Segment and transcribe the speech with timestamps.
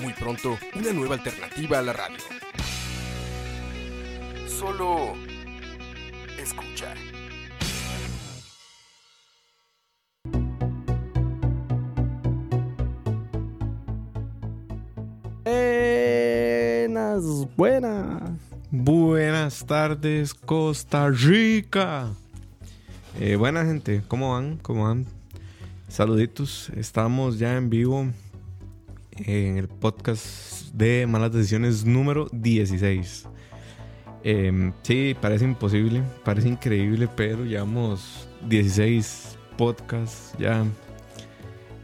[0.00, 2.18] Muy pronto, una nueva alternativa a la radio.
[4.46, 5.14] Solo
[6.38, 6.94] escucha.
[17.18, 18.30] Buenas, buenas.
[18.70, 22.08] Buenas tardes, Costa Rica.
[23.18, 24.58] Eh, buena gente, ¿cómo van?
[24.58, 25.06] ¿Cómo van?
[25.88, 28.06] Saluditos, estamos ya en vivo
[29.16, 33.26] en el podcast de Malas Decisiones número 16.
[34.24, 40.64] Eh, sí, parece imposible, parece increíble, pero llevamos 16 podcasts ya.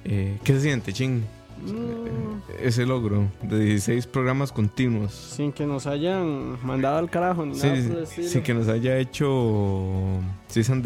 [0.04, 1.22] Eh, ¿Qué se siente, ching?
[1.64, 5.12] Mm, Ese logro de 16 programas continuos.
[5.14, 8.28] sin que nos hayan mandado al carajo ni Sí, nada sí, por el estilo.
[8.28, 10.84] sin que nos haya hecho Cease and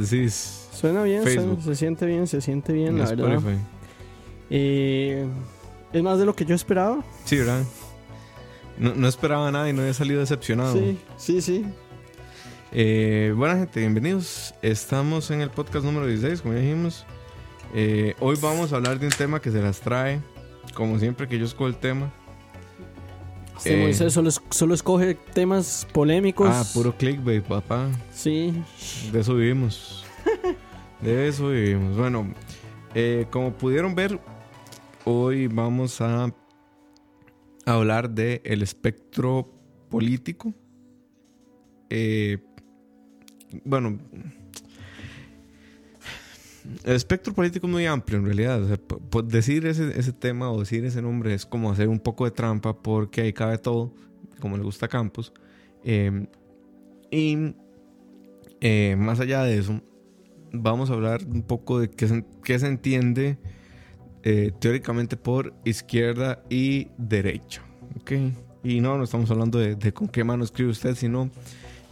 [0.78, 3.32] Suena bien, suena- se siente bien, se siente bien, en la verdad.
[3.34, 3.58] Spotify.
[4.50, 5.26] Eh,
[5.92, 7.04] es más de lo que yo esperaba.
[7.24, 7.62] Sí, ¿verdad?
[8.78, 10.74] No, no esperaba nada y no había salido decepcionado.
[10.74, 11.64] Sí, sí, sí.
[12.70, 14.54] Eh, buena gente, bienvenidos.
[14.62, 17.04] Estamos en el podcast número 16, como ya dijimos.
[17.74, 20.20] Eh, hoy vamos a hablar de un tema que se las trae,
[20.74, 22.12] como siempre que yo escojo el tema.
[23.56, 23.82] Este Eh.
[23.82, 26.48] Moisés solo, solo escoge temas polémicos.
[26.52, 27.88] Ah, puro clickbait, papá.
[28.12, 28.54] Sí.
[29.10, 29.97] De eso vivimos.
[31.00, 31.96] De eso vivimos.
[31.96, 32.34] Bueno,
[32.92, 34.18] eh, como pudieron ver,
[35.04, 36.34] hoy vamos a
[37.64, 39.48] hablar de el espectro
[39.88, 40.52] político.
[41.88, 42.38] Eh,
[43.64, 43.96] bueno,
[46.82, 48.60] el espectro político es muy amplio en realidad.
[49.26, 52.76] Decir ese, ese tema o decir ese nombre es como hacer un poco de trampa
[52.76, 53.94] porque ahí cabe todo,
[54.40, 55.32] como le gusta a Campos.
[55.84, 56.26] Eh,
[57.12, 57.54] y
[58.96, 59.80] más allá de eso,
[60.52, 63.38] vamos a hablar un poco de qué se, qué se entiende
[64.22, 67.62] eh, teóricamente por izquierda y derecha.
[68.00, 68.12] ¿ok?
[68.64, 71.30] Y no, no estamos hablando de, de con qué mano escribe usted, sino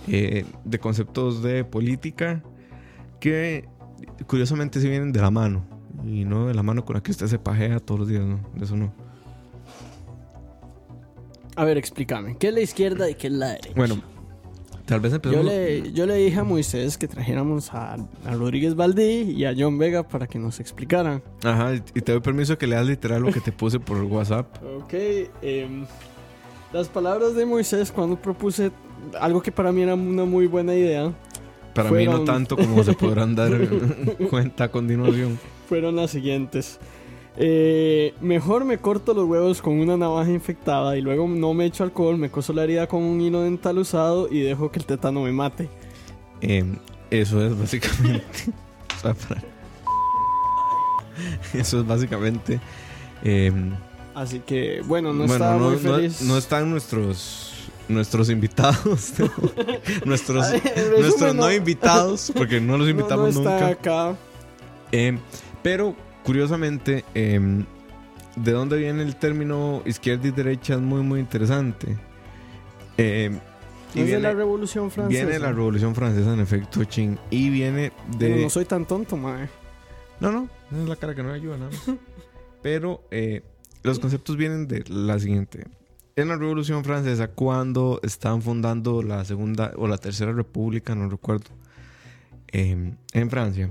[0.08, 2.42] eh, de conceptos de política
[3.18, 3.68] que
[4.26, 5.64] curiosamente sí vienen de la mano.
[6.04, 8.40] Y no de la mano con la que usted se pajea todos los días, ¿no?
[8.60, 8.92] Eso no.
[11.56, 12.36] A ver, explícame.
[12.36, 13.72] ¿Qué es la izquierda y qué es la derecha?
[13.74, 14.00] Bueno,
[14.86, 19.32] tal vez Yo le, yo le dije a Moisés que trajéramos a, a Rodríguez Valdí
[19.32, 21.22] y a John Vega para que nos explicaran.
[21.44, 24.46] Ajá, y te doy permiso que leas literal lo que te puse por WhatsApp.
[24.78, 24.94] Ok,
[25.42, 25.84] em,
[26.72, 28.70] las palabras de Moisés cuando propuse
[29.20, 31.12] algo que para mí era una muy buena idea
[31.74, 33.52] Para mí no tanto como se podrán dar
[34.30, 35.38] cuenta a continuación.
[35.68, 36.78] fueron las siguientes.
[37.38, 41.84] Eh, mejor me corto los huevos con una navaja infectada y luego no me echo
[41.84, 45.20] alcohol, me coso la herida con un hilo dental usado y dejo que el tétano
[45.22, 45.68] me mate.
[46.40, 46.64] Eh,
[47.10, 48.24] eso es básicamente.
[48.96, 49.42] o sea, para-
[51.54, 52.60] Eso es básicamente.
[53.22, 53.52] eh,
[54.14, 56.22] Así que, bueno, no bueno, estaba no, muy no- feliz.
[56.22, 57.52] no están nuestros
[57.88, 58.84] nuestros invitados,
[60.04, 60.52] nuestros,
[60.96, 61.52] nuestros no, no.
[61.52, 63.66] invitados, porque no los No- no invitamos está nunca.
[63.68, 64.16] acá.
[64.90, 65.18] Eh,
[65.62, 65.94] pero
[66.26, 67.40] curiosamente, eh,
[68.34, 71.96] de dónde viene el término izquierda y derecha es muy, muy interesante.
[72.98, 73.30] Eh,
[73.94, 75.24] y es de la viene, Revolución Francesa.
[75.24, 77.16] viene de la Revolución Francesa, en efecto, ching.
[77.30, 78.28] Y viene de.
[78.28, 79.48] Pero no soy tan tonto, mae.
[80.18, 81.96] No, no, esa es la cara que no me ayuda nada más.
[82.62, 83.42] Pero eh,
[83.84, 85.64] los conceptos vienen de la siguiente.
[86.16, 91.50] En la Revolución Francesa, cuando estaban fundando la Segunda o la Tercera República, no recuerdo,
[92.52, 93.70] eh, en Francia,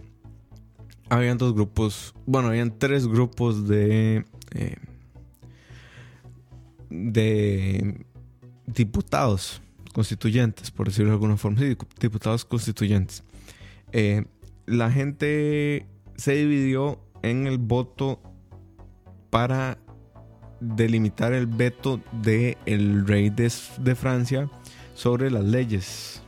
[1.09, 4.75] habían dos grupos, bueno, habían tres grupos de, eh,
[6.89, 8.05] de
[8.65, 9.61] diputados
[9.93, 13.23] constituyentes, por decirlo de alguna forma, sí, diputados constituyentes.
[13.91, 14.25] Eh,
[14.65, 15.85] la gente
[16.17, 18.19] se dividió en el voto
[19.29, 19.77] para
[20.59, 24.49] delimitar el veto del el rey de, de Francia
[24.93, 26.21] sobre las leyes.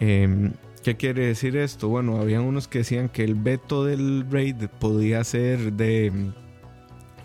[0.00, 0.52] Em,
[0.82, 1.88] ¿Qué quiere decir esto?
[1.88, 6.32] Bueno, había unos que decían que el veto del rey podía ser de,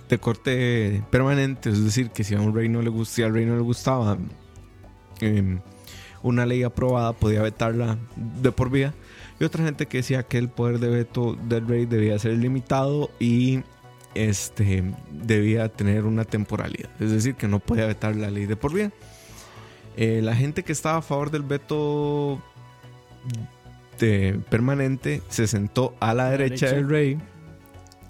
[0.07, 3.45] de corte permanente, es decir, que si a un rey no le gustaba, al rey
[3.45, 4.19] no le gustaba
[5.21, 5.59] em,
[6.21, 8.93] una ley aprobada, podía vetarla de por vida.
[9.39, 13.09] Y otra gente que decía que el poder de veto del rey debía ser limitado
[13.19, 13.63] y
[14.13, 18.71] este, debía tener una temporalidad, es decir, que no podía vetar la ley de por
[18.71, 18.91] vida.
[19.95, 22.39] Eh, la gente que estaba a favor del veto
[23.99, 27.17] de permanente se sentó a la, derecha, del rey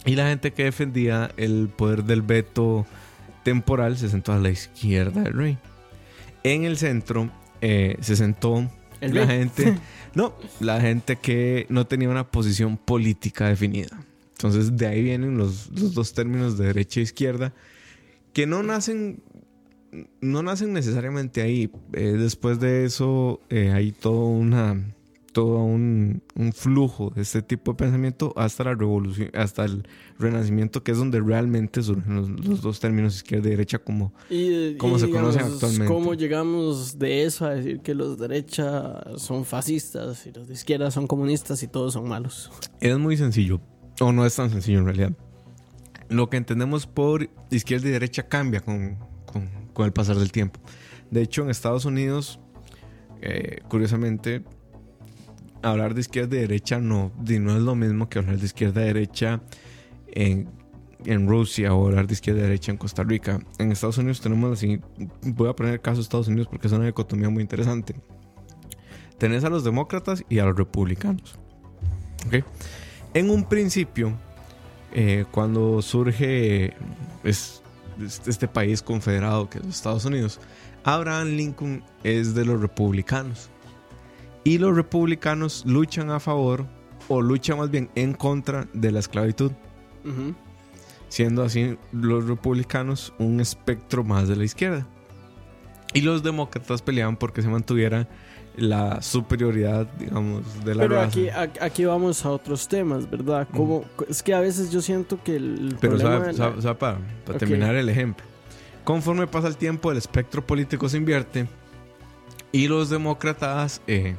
[0.05, 2.85] y la gente que defendía el poder del veto
[3.43, 5.57] temporal se sentó a la izquierda del rey.
[6.43, 7.29] En el centro
[7.61, 8.69] eh, se sentó
[9.01, 9.77] la gente,
[10.15, 14.03] no, la gente que no tenía una posición política definida.
[14.31, 17.53] Entonces de ahí vienen los, dos términos de derecha e izquierda
[18.33, 19.21] que no nacen
[20.21, 21.71] no nacen necesariamente ahí.
[21.93, 24.83] Eh, después de eso eh, hay toda una
[25.37, 29.87] todo un, flujo de este tipo de pensamiento hasta la revolución, hasta el
[30.17, 34.15] renacimiento, que es donde realmente surgen los, dos términos izquierda y derecha como,
[34.79, 35.93] como se conocen actualmente.
[35.93, 40.55] ¿Cómo llegamos de eso a decir que los de derecha son fascistas y los de
[40.55, 42.49] izquierda son comunistas y todos son malos?
[42.79, 43.61] Es muy sencillo,
[43.99, 45.11] o no es tan sencillo en realidad.
[46.09, 48.97] Lo que entendemos por izquierda y derecha cambia con,
[49.71, 50.59] con, el pasar del tiempo.
[51.11, 52.39] De hecho, en Estados Unidos,
[53.21, 54.43] eh, curiosamente,
[55.61, 58.85] hablar de izquierda y derecha no, no es lo mismo que hablar de izquierda y
[58.85, 59.41] derecha
[60.07, 60.49] en,
[61.05, 63.39] en Rusia o hablar de izquierda y derecha en Costa Rica.
[63.57, 64.79] En Estados Unidos tenemos así,
[65.21, 67.95] voy a poner el caso de Estados Unidos porque es una dicotomía muy interesante.
[69.17, 71.39] Tenés a los demócratas y a los republicanos.
[73.13, 74.13] En un principio,
[74.93, 76.73] eh, cuando surge
[77.23, 80.39] este país confederado que es los Estados Unidos,
[80.83, 83.49] Abraham Lincoln es de los republicanos.
[84.47, 86.65] Y los republicanos luchan a favor,
[87.09, 89.51] o luchan más bien en contra de la esclavitud.
[91.09, 94.87] Siendo así los republicanos un espectro más de la izquierda.
[95.93, 98.07] Y los demócratas peleaban porque se mantuviera
[98.55, 103.49] la superioridad, digamos, de la Pero aquí, aquí vamos a otros temas, ¿verdad?
[103.53, 105.97] Como, Es que a veces yo siento que el Pero
[106.77, 106.99] para,
[107.37, 108.25] terminar el ejemplo.
[108.85, 111.49] Conforme pasa el tiempo, el espectro político se invierte
[112.53, 114.15] y los demócratas eh,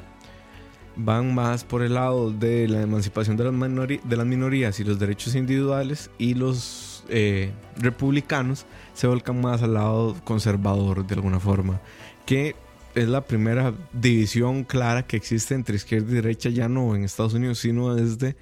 [0.98, 4.98] van más por el lado de la emancipación de las, de las minorías y los
[4.98, 11.80] derechos individuales y los eh, republicanos se volcan más al lado conservador de alguna forma,
[12.26, 12.56] que
[12.94, 17.34] es la primera división clara que existe entre izquierda y derecha, ya no en Estados
[17.34, 18.36] Unidos, sino desde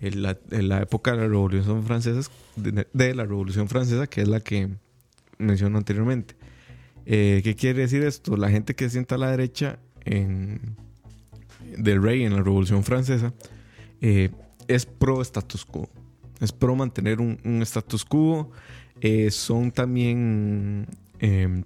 [0.00, 4.68] la, la época de la Revolución Francesa, de, la Revolución Francesa, que es la que
[5.38, 6.34] menciono anteriormente.
[7.06, 8.36] Eh, ¿Qué quiere decir esto?
[8.36, 10.76] La gente que sienta a la derecha en
[11.78, 13.32] del rey en la Revolución Francesa
[14.00, 14.30] eh,
[14.68, 15.88] es pro status quo.
[16.40, 18.50] Es pro mantener un, status quo.
[19.00, 20.86] Eh, son también
[21.18, 21.64] em,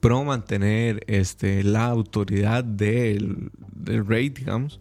[0.00, 4.80] pro mantener este, la autoridad del, del, rey, digamos,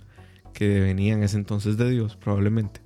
[0.53, 2.81] que venía en ese entonces de Dios, probablemente.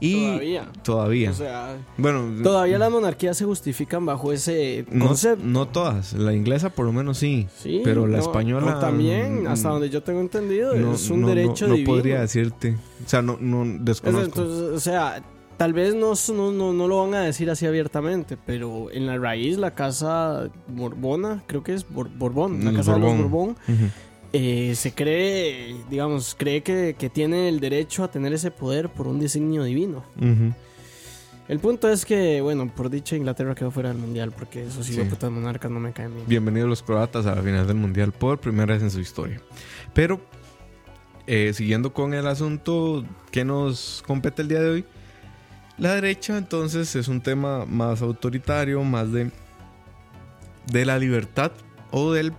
[0.00, 0.72] Y todavía.
[0.82, 1.30] Todavía.
[1.30, 5.44] O sea, bueno, todavía las monarquías se justifican bajo ese concepto.
[5.44, 6.14] No, todas.
[6.14, 7.46] La inglesa por lo menos sí.
[7.56, 8.80] sí pero la española.
[8.80, 12.76] también, hasta donde yo tengo entendido, es un derecho no, no podría decirte.
[13.04, 14.42] O sea, no, no desconozco.
[14.42, 15.22] o sea,
[15.56, 19.58] tal vez no, no, no, lo van a decir así abiertamente, pero en la raíz,
[19.58, 23.56] la casa Borbona, creo que es Borbón, la casa de los Borbón.
[24.32, 29.18] Eh, se cree, digamos, cree que, tiene el derecho a tener ese poder por un
[29.18, 30.04] designio divino.
[31.48, 34.96] El punto es que, bueno, por dicha Inglaterra quedó fuera del mundial porque esos sí.
[35.00, 36.26] putas monarcas no me caen bien.
[36.28, 39.40] Bienvenidos los croatas a la final del mundial por primera vez en su historia.
[39.92, 40.20] Pero,
[41.26, 44.84] eh, siguiendo con el asunto que nos compete el día de hoy,
[45.76, 49.32] la derecha entonces es un tema más autoritario, más de,
[50.70, 51.50] de la libertad
[51.90, 52.32] o del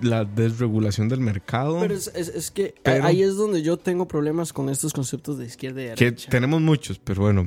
[0.00, 1.78] la desregulación del mercado.
[1.80, 5.84] Pero es, que ahí es donde yo tengo problemas con estos conceptos de izquierda y
[5.84, 6.26] derecha.
[6.26, 7.46] Que tenemos muchos, pero bueno,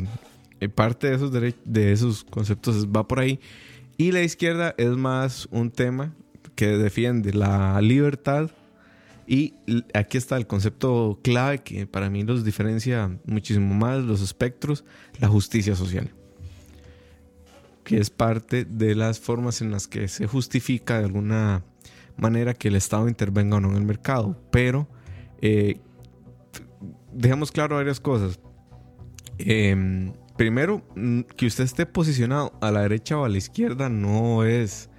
[0.59, 3.39] eh, parte de esos, de esos conceptos va por ahí.
[3.97, 6.13] Y la izquierda es más un tema
[6.55, 8.51] que defiende la libertad.
[9.25, 9.53] Y
[9.93, 14.83] aquí está el concepto clave que para mí los diferencia muchísimo más, los espectros,
[15.19, 16.11] la justicia social
[17.83, 21.63] que es parte de las formas en las que se justifica de alguna
[22.17, 24.39] manera que el Estado intervenga o no en el mercado.
[24.51, 24.87] Pero
[25.41, 25.79] eh,
[27.11, 28.39] dejemos claro varias cosas.
[29.37, 34.43] Em, primero, mm, que usted esté posicionado a la derecha o a la izquierda no
[34.43, 34.89] es.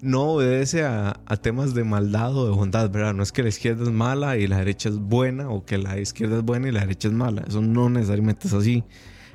[0.00, 3.14] No obedece a, temas de maldad o de bondad, ¿verdad?
[3.14, 5.98] No es que la izquierda es mala y la derecha es buena, o que la
[5.98, 7.42] izquierda es buena y la derecha es mala.
[7.48, 8.84] Eso no necesariamente es así.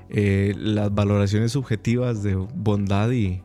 [0.09, 3.41] Eh, las valoraciones subjetivas de bondad y,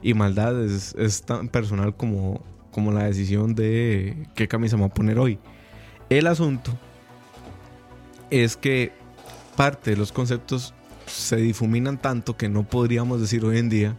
[0.00, 2.42] y maldad es, es, tan personal como
[2.76, 5.38] como la decisión de qué camisa me voy a poner hoy.
[6.10, 6.78] El asunto
[8.28, 8.92] es que
[9.56, 10.74] parte de los conceptos
[11.06, 13.96] se difuminan tanto que no podríamos decir hoy en día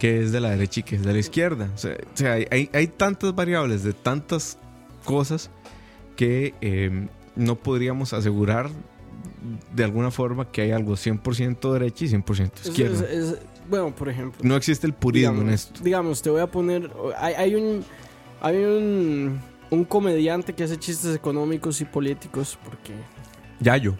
[0.00, 1.70] que es de la derecha y que es de la izquierda.
[1.76, 4.58] O sea, hay, hay, tantas variables de tantas
[5.04, 5.52] cosas
[6.16, 7.06] que em,
[7.36, 8.68] no podríamos asegurar
[9.72, 13.06] de alguna forma que hay algo 100% derecha y 100% izquierda.
[13.68, 14.40] Bueno, por ejemplo.
[14.42, 15.80] No existe el purismo en esto.
[15.82, 16.90] Digamos, te voy a poner.
[17.18, 17.84] Hay, hay un.
[18.40, 19.40] Hay un,
[19.70, 22.92] un comediante que hace chistes económicos y políticos porque.
[23.60, 23.96] Yayo.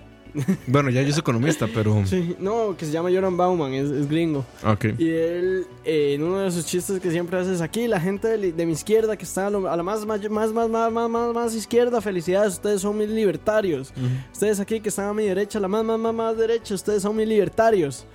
[0.66, 2.02] Bueno, ya yo soy economista, pero.
[2.12, 4.44] Sí, no, que se llama Joran Bauman, es, gringo.
[4.64, 4.86] Ok.
[4.98, 8.36] Y él, eh, en uno de sus chistes que siempre hace es aquí, la gente
[8.38, 12.00] de, mi izquierda que está a, la más, más, más, más, más, más, más, izquierda,
[12.00, 13.92] felicidades, ustedes son mis libertarios.
[14.32, 17.16] Ustedes aquí que están a mi derecha, la más, más, más, más derecha, ustedes son
[17.16, 18.06] mis libertarios.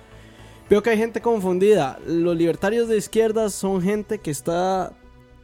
[0.70, 1.98] Veo que hay gente confundida.
[2.06, 4.92] Los libertarios de izquierda son gente que está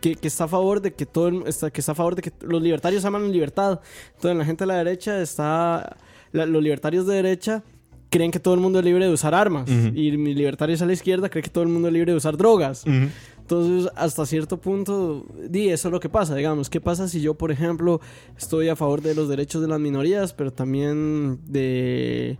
[0.00, 2.32] que, que, está a favor de que todo está, que está a favor de que
[2.42, 3.80] los libertarios aman la libertad.
[4.16, 5.96] Entonces la gente de la derecha está
[6.32, 7.62] los libertarios de derecha
[8.10, 10.92] creen que todo el mundo es libre de usar armas y mis libertarios a la
[10.92, 12.84] izquierda creen que todo el mundo es libre de usar drogas.
[12.86, 16.70] Entonces, hasta cierto punto, di, eso es lo que pasa, digamos.
[16.70, 18.00] ¿Qué pasa si yo, por ejemplo,
[18.38, 22.38] estoy a favor de los derechos de las minorías, pero también de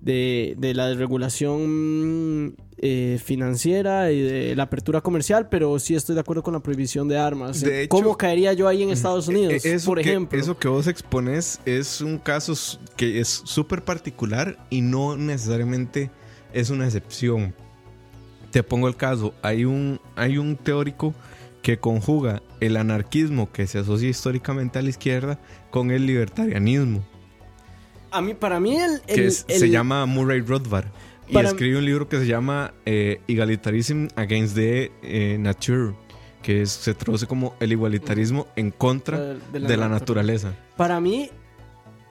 [0.00, 6.20] de, de la desregulación eh, financiera y de la apertura comercial, pero sí estoy de
[6.20, 7.64] acuerdo con la prohibición de armas.
[7.88, 10.38] ¿Cómo caería yo ahí en Estados Unidos, por ejemplo?
[10.38, 12.54] eso que vos expones es un caso
[12.96, 16.12] que es súper particular y no necesariamente
[16.52, 17.52] es una excepción.
[18.52, 21.14] Te pongo el caso, hay un, hay un teórico
[21.62, 25.40] que conjuga el anarquismo que se asocia históricamente a la izquierda
[25.70, 27.04] con el libertarianismo.
[28.10, 29.00] A mí, para mí el...
[29.02, 30.86] que se llama Murray Rothbard.
[31.28, 35.94] Y escribe un libro que se llama eh, Egalitarism Against the eh, Nature,
[36.42, 40.54] que se traduce como el igualitarismo en contra de la, naturaleza.
[40.76, 41.30] Para mí,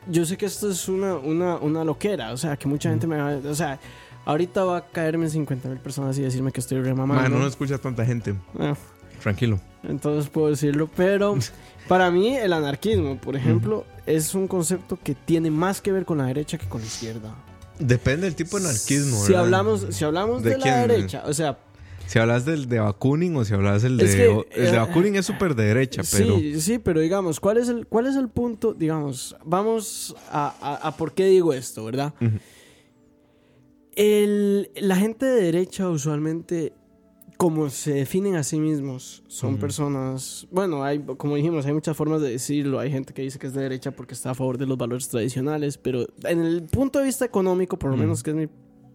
[0.07, 3.17] yo sé que esto es una, una, una loquera, o sea, que mucha gente me
[3.17, 3.37] va...
[3.49, 3.79] O sea,
[4.25, 7.27] ahorita va a caerme 50 mil personas y decirme que estoy remamando.
[7.29, 8.35] no, no escucha tanta gente.
[8.59, 8.75] Ah.
[9.21, 9.59] Tranquilo.
[9.83, 11.37] Entonces puedo decirlo, pero
[11.87, 16.17] para mí el anarquismo, por ejemplo, es un concepto que tiene más que ver con
[16.17, 17.35] la derecha que con la izquierda.
[17.79, 19.23] Depende del tipo de anarquismo.
[19.23, 21.59] Si hablamos, si hablamos de, la derecha, o sea,
[22.07, 24.05] si hablas del de Bakunin o si hablas del de.
[24.05, 26.37] el de eh, Bakunin es súper de derecha, pero.
[26.37, 28.73] Sí, sí, pero digamos, ¿cuál es el, cuál es el punto?
[28.73, 32.13] Digamos, vamos a, a, por qué digo esto, ¿verdad?
[33.97, 36.71] el, la gente de derecha usualmente
[37.37, 42.19] como se definen a sí mismos, son personas, bueno, hay, como dijimos, hay muchas formas
[42.21, 44.65] de decirlo, hay gente que dice que es de derecha porque está a favor de
[44.65, 48.35] los valores tradicionales, pero en el punto de vista económico, por lo menos que es
[48.35, 48.47] mi,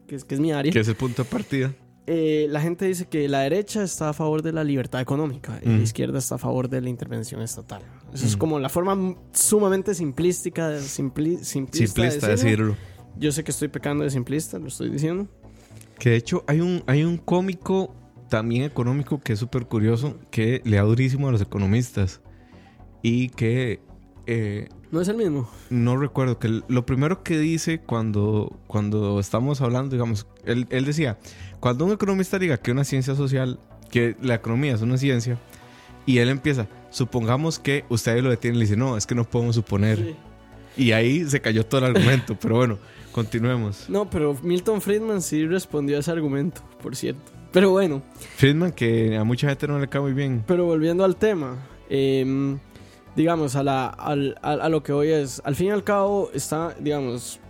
[0.08, 0.72] que es, mi área.
[0.72, 1.72] Que es el punto de partida.
[2.08, 5.68] Eh, la gente dice que la derecha está a favor de la libertad económica y
[5.68, 7.82] la izquierda está a favor de la intervención estatal.
[8.12, 12.76] Eso es como la forma sumamente simplística, simplista, simplista de decirlo.
[13.16, 15.28] Yo sé que estoy pecando de simplista, lo estoy diciendo.
[15.96, 17.94] Que de hecho hay un, hay un cómico
[18.32, 22.22] también económico que es súper curioso, que le da durísimo a los economistas
[23.02, 23.80] y que...
[24.26, 25.50] Eh, no es el mismo.
[25.68, 31.18] No recuerdo, que lo primero que dice cuando, cuando estamos hablando, digamos, él, él decía,
[31.60, 33.60] cuando un economista diga que una ciencia social,
[33.90, 35.38] que la economía es una ciencia,
[36.06, 39.28] y él empieza, supongamos que usted lo detiene y le dice, no, es que no
[39.28, 40.16] podemos suponer.
[40.74, 42.78] Y ahí se cayó todo el argumento, pero bueno,
[43.12, 43.90] continuemos.
[43.90, 47.41] No, pero Milton Friedman sí respondió a ese argumento, por cierto.
[47.52, 48.02] Pero bueno.
[48.36, 50.42] Friedman, que a mucha gente no le cae muy bien.
[50.46, 51.56] Pero volviendo al tema,
[51.90, 52.58] em,
[53.14, 57.40] digamos, a, la, a, lo que hoy es, al fin y al cabo está, digamos,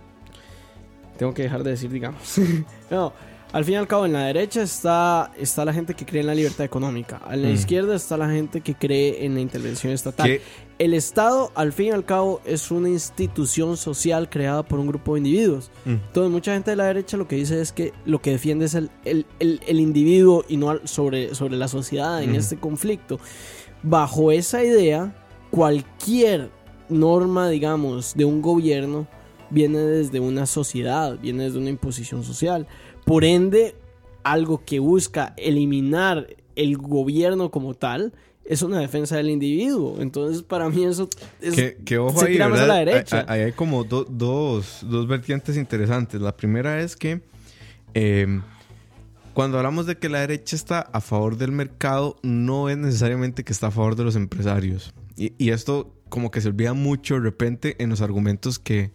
[1.17, 2.37] tengo que dejar de decir, digamos.
[2.91, 3.13] no,
[3.53, 6.27] al fin y al cabo, en la derecha está, está la gente que cree en
[6.27, 7.21] la libertad económica.
[7.25, 7.53] A la mm.
[7.53, 10.41] izquierda está la gente que cree en la intervención estatal.
[10.83, 15.13] El Estado, al fin y al cabo, es una institución social creada por un grupo
[15.13, 15.71] de individuos.
[15.85, 15.91] Mm.
[15.91, 18.73] Entonces, mucha gente de la derecha lo que dice es que lo que defiende es
[18.73, 22.35] el, el, el, individuo y no sobre, sobre la sociedad en mm.
[22.35, 23.17] este conflicto.
[23.81, 25.15] Bajo esa idea,
[25.51, 26.49] cualquier
[26.89, 29.07] norma, digamos, de un gobierno
[29.51, 32.67] viene desde una sociedad, viene desde una imposición social.
[33.05, 33.73] Por ende,
[34.23, 38.11] algo que busca eliminar el gobierno como tal
[38.45, 39.97] es una defensa del individuo.
[39.99, 41.09] Entonces, para mí eso
[41.41, 41.75] es...
[41.85, 42.63] Que, ojo ahí, ¿verdad?
[42.63, 43.25] A la derecha.
[43.27, 46.21] Ahí hay como dos, dos vertientes interesantes.
[46.21, 47.21] La primera es que
[47.93, 48.41] em,
[49.33, 53.53] cuando hablamos de que la derecha está a favor del mercado, no es necesariamente que
[53.53, 54.93] está a favor de los empresarios.
[55.15, 58.91] Y, y esto como que se olvida mucho de repente en los argumentos que,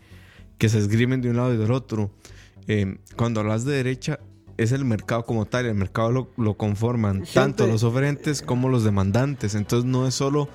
[0.58, 2.10] que se esgrimen de un lado y del otro.
[2.68, 4.20] Eh, cuando hablas de derecha,
[4.58, 9.54] es el mercado como tal, el mercado lo, conforman tanto los oferentes como los demandantes.
[9.54, 10.48] Entonces no es solo,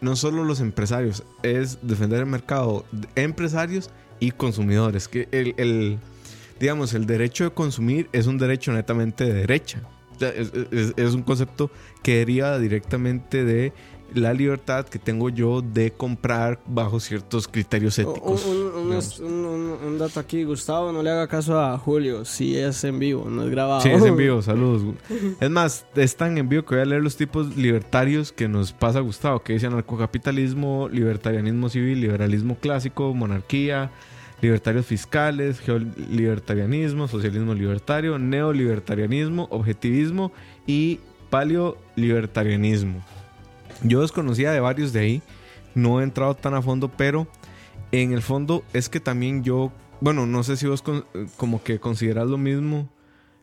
[0.00, 5.08] no solo los empresarios, es defender el mercado de empresarios y consumidores.
[5.08, 5.98] Que el,
[6.60, 9.82] digamos, el derecho de consumir es un derecho netamente de derecha.
[10.20, 10.52] Es,
[10.96, 11.70] es un concepto
[12.02, 13.72] que deriva directamente de
[14.14, 18.46] la libertad que tengo yo de comprar bajo ciertos criterios éticos.
[18.46, 23.42] Un, dato aquí, Gustavo, no le haga caso a Julio, si es en vivo, no
[23.44, 23.80] es grabado.
[23.80, 24.94] Sí, es en vivo, saludos.
[25.40, 28.72] es más, es tan en vivo que voy a leer los tipos libertarios que nos
[28.72, 33.90] pasa Gustavo, que dice anarcocapitalismo, libertarianismo civil, liberalismo clásico, monarquía,
[34.40, 40.32] libertarios fiscales, geolibertarianismo, socialismo libertario, neolibertarianismo, objetivismo
[40.66, 41.00] y
[41.30, 43.02] paleolibertarianismo.
[43.82, 45.22] Yo desconocía de varios de ahí,
[45.74, 47.28] no he entrado tan a fondo, pero
[47.92, 50.82] en el fondo es que también yo, bueno, no sé si vos
[51.36, 52.90] como que consideras lo mismo,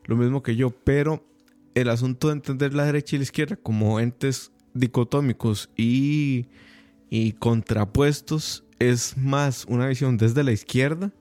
[0.06, 1.26] lo mismo que yo, pero
[1.74, 6.48] el asunto de entender la derecha y la izquierda como entes dicotómicos y,
[7.10, 11.12] y contrapuestos es más una visión desde la izquierda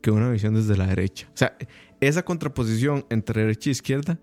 [0.00, 1.28] que una visión desde la derecha.
[1.34, 1.56] O sea,
[2.00, 4.18] esa contraposición entre derecha y izquierda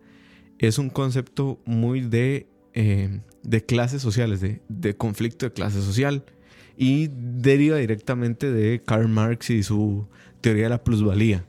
[0.57, 6.23] es un concepto muy de eh, de clases sociales, de, conflicto de clase social.
[6.77, 10.07] Y deriva directamente de Karl Marx y su
[10.39, 11.45] teoría de la plusvalía.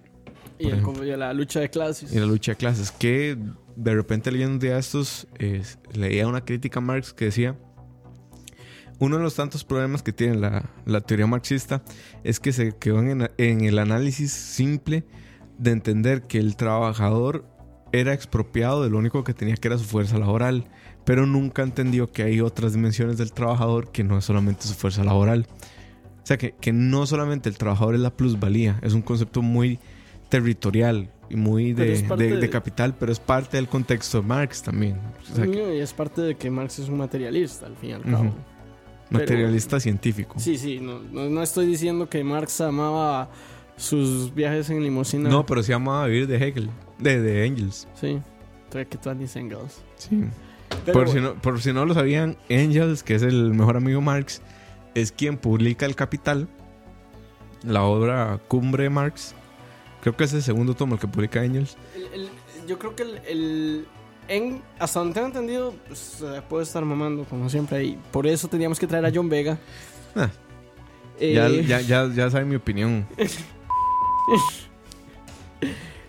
[0.58, 2.12] Y, la lucha de clases.
[2.12, 2.90] Y la lucha de clases.
[2.90, 3.38] Que
[3.76, 5.28] de repente leyendo un día estos,
[5.92, 7.56] leía una crítica a Marx que decía,
[8.98, 11.82] uno de los tantos problemas que tiene la, teoría marxista
[12.22, 15.04] es que se quedó en, en el análisis simple
[15.58, 17.46] de entender que el trabajador
[17.92, 20.66] era expropiado de lo único que tenía que era su fuerza laboral
[21.04, 25.04] pero nunca entendió que hay otras dimensiones del trabajador que no es solamente su fuerza
[25.04, 25.46] laboral.
[26.22, 29.78] O sea, que, que no solamente el trabajador es la plusvalía, es un concepto muy
[30.28, 34.96] territorial y muy de, de, capital, pero es parte del contexto de Marx también.
[35.36, 38.34] y es parte de que Marx es un materialista, al fin y al cabo.
[39.10, 40.36] Materialista científico.
[40.38, 43.28] Sí, sí, no, no, estoy diciendo que Marx amaba
[43.76, 45.28] sus viajes en limusina.
[45.28, 47.88] No, pero sí amaba vivir de Hegel, de, de Engels.
[47.94, 48.20] Sí,
[49.34, 49.82] Engels.
[49.96, 50.24] Sí
[50.92, 54.42] por, si no, por si no lo sabían, Angels, que es el mejor amigo Marx,
[54.94, 56.48] es quien publica El Capital,
[57.62, 59.34] la obra Cumbre de Marx.
[60.02, 61.76] Creo que es el segundo tomo el que publica Angels.
[62.66, 63.86] yo creo que el,
[64.28, 67.84] en, hasta donde tengo entendido, pues, puede estar mamando, como siempre.
[67.84, 69.58] Y por eso teníamos que traer a John Vega.
[70.14, 70.30] Ah.
[71.18, 73.06] Eh, ya, ya, ya, sabe mi opinión.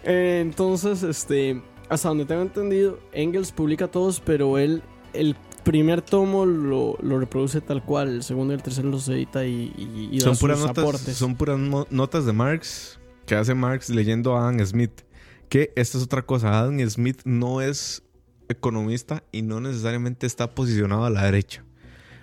[0.04, 6.45] Eh, entonces, este hasta donde tengo entendido, Engels publica todos, pero él el primer tomo
[6.45, 10.60] lo, reproduce tal cual, el segundo y el tercero los edita y, y, son puras
[10.60, 15.01] notas, Son puras notas de Marx que hace Marx leyendo a Adam Smith.
[15.49, 18.04] Que esta es otra cosa, Adam Smith no es
[18.47, 21.65] economista y no necesariamente está posicionado a la derecha.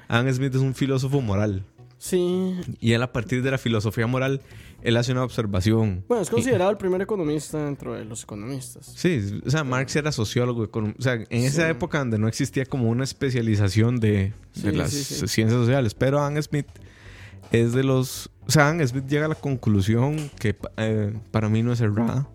[0.08, 1.62] Adam Smith es un filósofo moral.
[1.98, 2.54] Sí.
[2.80, 4.40] Y él a partir de la filosofía moral
[4.82, 6.04] él hace una observación.
[6.08, 8.86] Bueno, es considerado el primer economista dentro de los economistas.
[8.96, 10.68] Sí, o sea, Marx era sociólogo.
[10.72, 15.94] O sea, en esa época donde no existía como una especialización de, las ciencias sociales.
[15.94, 16.66] Pero Adam Smith
[17.50, 18.30] es de los...
[18.46, 22.28] O sea, Adam Smith llega a la conclusión que eh, para mí no es errada.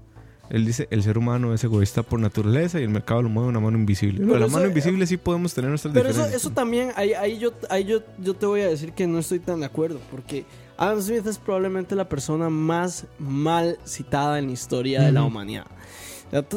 [0.50, 3.62] Él dice, el ser humano es egoísta por naturaleza y el mercado lo mueve una
[3.62, 4.20] mano invisible.
[4.20, 6.28] Pero la mano invisible sí podemos tener nuestras pero diferencias.
[6.28, 9.08] Pero eso, eso también, ahí, ahí, yo, ahí yo, yo te voy a decir que
[9.08, 10.00] no estoy tan de acuerdo.
[10.12, 10.46] Porque
[10.78, 15.66] Adam Smith es probablemente la persona más mal citada en la historia de la humanidad.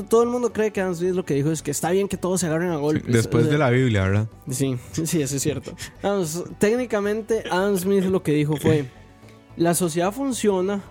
[0.09, 2.17] todo el mundo cree que Adam Smith lo que dijo es que está bien que
[2.17, 3.13] todos se agarren a golpes.
[3.13, 4.29] después de la Biblia, ¿verdad?
[4.51, 5.75] Sí, sí, eso es cierto.
[6.59, 8.87] técnicamente, Adam Smith lo que dijo fue:
[9.57, 10.83] la sociedad funciona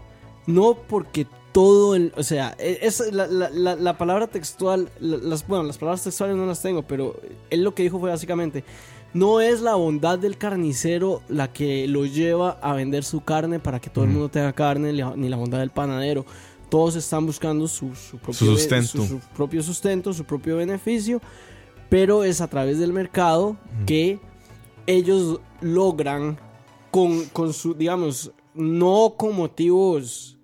[0.47, 2.11] no porque todo el.
[2.17, 4.89] O sea, e, es, la, palabra textual.
[4.99, 8.63] Las, bueno, las palabras textuales no las tengo, pero él lo que dijo fue básicamente:
[9.15, 13.79] no es la bondad del carnicero la que lo lleva a vender su carne para
[13.79, 16.25] que todo el mundo tenga carne, ni la bondad del panadero.
[16.67, 19.05] Todos están buscando su, propio, sustento.
[19.05, 21.21] Su, propio sustento, su propio beneficio,
[21.89, 24.19] pero es a través del mercado que
[24.85, 26.37] ellos logran
[26.91, 30.34] con, con su, digamos, no con motivos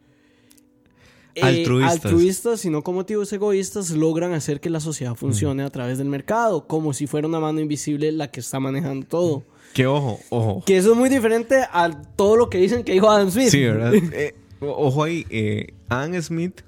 [1.35, 2.59] eh, altruistas.
[2.59, 6.93] sino con motivos egoístas, logran hacer que la sociedad funcione a través del mercado, como
[6.93, 9.43] si fuera una mano invisible la que está manejando todo.
[9.73, 10.63] Que ojo, ojo.
[10.65, 13.49] Que eso es muy diferente a todo lo que dicen que dijo Adam Smith.
[13.49, 13.93] Sí, ¿verdad?
[14.13, 16.61] Eh, ojo ahí, eh, Adam Smith,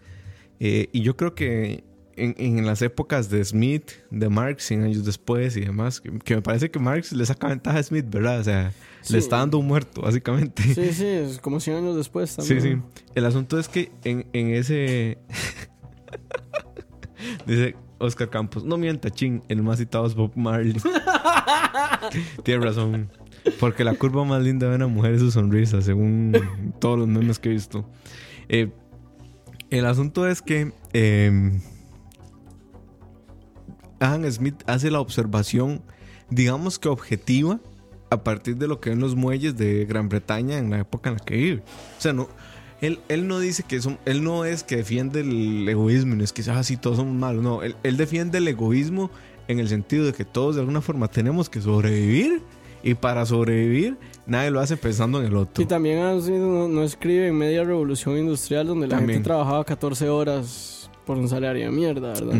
[0.59, 1.83] y yo creo que
[2.15, 6.69] en, las épocas de Smith, de Marx, 100 años después y demás, que, me parece
[6.69, 8.39] que Marx le saca ventaja a Smith, ¿verdad?
[8.39, 8.73] O sea,
[9.09, 10.63] le está dando un muerto, básicamente.
[10.63, 12.61] Sí, sí, es como 100 años después también.
[12.61, 12.77] Sí, sí.
[13.15, 15.17] El asunto es que en, ese...
[17.47, 20.75] Dice Oscar Campos, no mienta, ching, el más citado es Bob Marley.
[22.43, 23.09] Tiene razón.
[23.59, 26.37] Porque la curva más linda de una mujer es su sonrisa, según
[26.79, 27.85] todos los memes que he visto.
[28.49, 28.71] Eh,
[29.69, 31.59] El asunto es que eh,
[34.03, 35.81] Adam Smith hace la observación,
[36.29, 37.59] digamos que objetiva,
[38.09, 41.15] a partir de lo que ven los muelles de Gran Bretaña en la época en
[41.17, 41.63] la que vive.
[41.97, 42.27] O sea, no,
[42.81, 46.33] él, él no dice que son, él no es que defiende el egoísmo, no es
[46.33, 49.09] que así, todos somos malos, no, él, él defiende el egoísmo
[49.47, 52.41] en el sentido de que todos de alguna forma tenemos que sobrevivir
[52.83, 55.63] y para sobrevivir nadie lo hace pensando en el otro.
[55.63, 59.17] Y también no, no escribe en media revolución industrial donde la También.
[59.17, 62.35] gente trabajaba 14 horas por un salario de mierda, ¿verdad?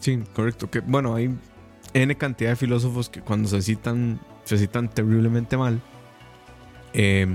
[0.00, 0.70] Sí, correcto.
[0.70, 1.34] Que, bueno, hay
[1.94, 5.80] N cantidad de filósofos que cuando se citan, se citan terriblemente mal.
[6.92, 7.26] Eh,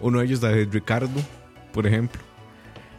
[0.00, 1.20] uno de ellos, David Ricardo,
[1.72, 2.20] por ejemplo,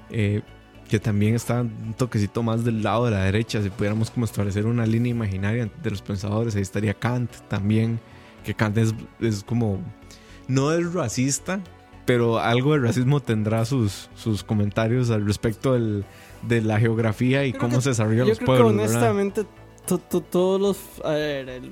[0.10, 0.42] eh,
[0.90, 3.62] que también está un toquecito más del lado de la derecha.
[3.62, 8.00] Si pudiéramos como establecer una línea imaginaria de los pensadores, ahí estaría Kant también,
[8.44, 9.80] que Kant es, es como,
[10.48, 11.60] no es racista,
[12.06, 16.06] pero algo de racismo tendrá sus, sus comentarios al respecto del,
[16.44, 18.72] de la geografía y Creo cómo que- se desarrollan Yo los creo pueblos.
[18.72, 18.96] que ¿verdad?
[18.96, 19.46] honestamente
[19.86, 20.78] to- to- todos los...
[21.06, 21.72] A ver, el-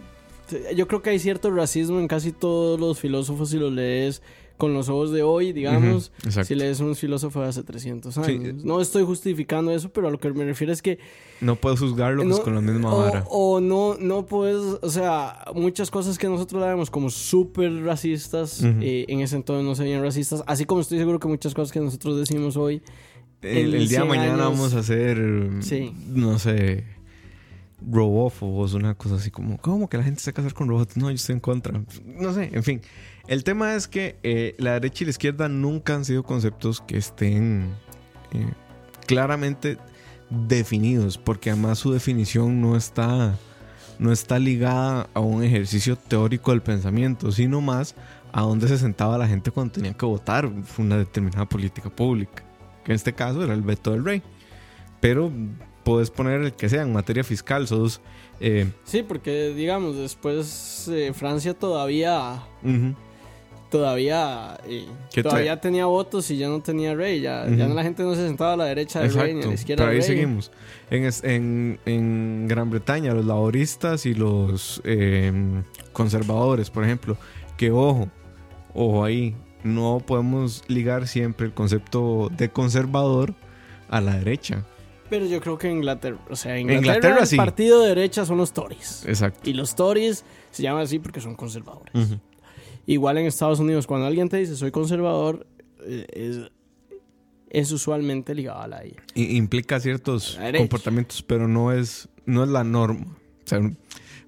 [0.76, 4.22] yo creo que hay cierto racismo en casi todos los filósofos si los lees
[4.58, 6.14] con los ojos de hoy, digamos.
[6.46, 8.22] Si lees un filósofo de hace 300 Sí.
[8.22, 8.64] años.
[8.64, 10.98] No estoy justificando eso, pero a lo que me refiero es que
[11.42, 13.26] No puedes juzgarlo pues, con la misma o, vara.
[13.30, 18.62] o no, no puedes, o sea, muchas cosas que nosotros la vemos como súper racistas,
[18.64, 21.82] eh, en ese entonces no serían racistas, así como estoy seguro que muchas cosas que
[21.82, 22.82] nosotros decimos hoy,
[23.42, 25.94] el, día de 100 mañana años- vamos a hacer, Sí.
[26.08, 26.84] no sé,
[27.88, 30.98] robófobos, una cosa así como, ¿cómo que la gente se va a casar con robots?
[30.98, 31.82] No, yo estoy en contra.
[32.06, 32.82] No sé, en fin.
[33.28, 36.98] El tema es que eh, la derecha y la izquierda nunca han sido conceptos que
[36.98, 37.70] estén
[38.32, 38.48] eh,
[39.08, 39.78] claramente
[40.30, 43.36] definidos, porque además su definición no está,
[44.00, 47.96] no está ligada a un ejercicio teórico del pensamiento, sino más
[48.32, 52.44] a dónde se sentaba la gente cuando tenía que votar una determinada política pública,
[52.86, 54.22] que en este caso era el veto del rey.
[55.02, 55.30] Pero
[55.84, 58.00] puedes poner el que sea en materia fiscal, sos...
[58.40, 62.42] eh, Sí, porque digamos, después eh, Francia todavía
[63.70, 68.04] todavía eh, ¿Qué todavía tenía votos y ya no tenía rey, ya, ya la gente
[68.04, 70.08] no se sentaba a la derecha del rey ni a la izquierda pero ahí del
[70.08, 70.16] rey.
[70.18, 70.52] seguimos.
[70.90, 75.32] En, en- en Gran Bretaña, los laboristas y los eh,
[75.92, 77.18] conservadores, por ejemplo,
[77.58, 78.08] que ojo,
[78.74, 83.34] ojo ahí, no podemos ligar siempre el concepto de conservador
[83.90, 84.66] a la derecha.
[85.10, 87.36] Pero yo creo que en Inglaterra, o sea, en Inglaterra, Inglaterra, el sí.
[87.36, 89.06] partido de derecha son los Tories.
[89.06, 89.50] Exacto.
[89.50, 91.94] Y los Tories se llaman así porque son conservadores.
[92.86, 95.48] Igual en Estados Unidos, cuando alguien te dice soy conservador,
[95.84, 96.52] eh, es,
[97.50, 98.96] es usualmente ligado a la I.
[99.16, 103.18] Implica ciertos comportamientos, pero no es, no es la norma.
[103.44, 103.60] O sea,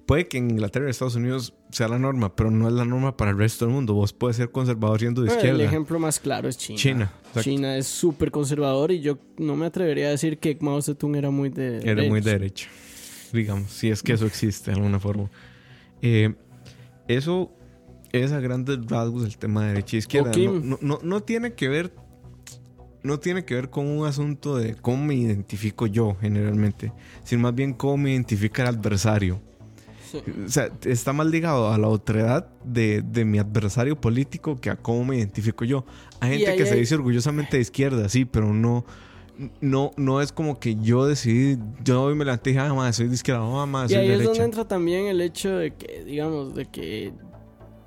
[0.06, 3.16] puede que en Inglaterra y Estados Unidos sea la norma, pero no es la norma
[3.16, 3.94] para el resto del mundo.
[3.94, 5.60] Vos puedes ser conservador siendo de Bueno, izquierda.
[5.62, 6.78] el ejemplo más claro es China.
[6.78, 7.40] China, exacto.
[7.42, 11.30] China es súper conservador y yo no me atrevería a decir que Mao Zedong era
[11.30, 12.68] muy de Era muy de derecha.
[12.68, 12.68] derecha.
[13.32, 15.30] Digamos, si es que eso existe de alguna forma.
[16.00, 16.34] Eh,
[17.06, 17.52] eso
[18.12, 20.32] es a grandes rasgos el tema de derecha e izquierda.
[20.36, 21.92] No, no- no tiene que ver.
[23.02, 27.54] No tiene que ver con un asunto de cómo me identifico yo generalmente, sino más
[27.54, 29.40] bien cómo me identifica el adversario.
[30.14, 34.76] O sea, está más ligado a la otredad de, de mi adversario político que a
[34.76, 35.84] cómo me identifico yo.
[36.20, 38.84] Hay gente que se hay- dice orgullosamente de izquierda, sí, pero no,
[39.60, 42.92] no, no es como que yo decidí, yo hoy me levanté y dije, ah, ma,
[42.92, 44.44] soy de izquierda, no, ma, Y soy ahí de es donde derecha.
[44.44, 47.12] entra también el hecho de que, digamos, de que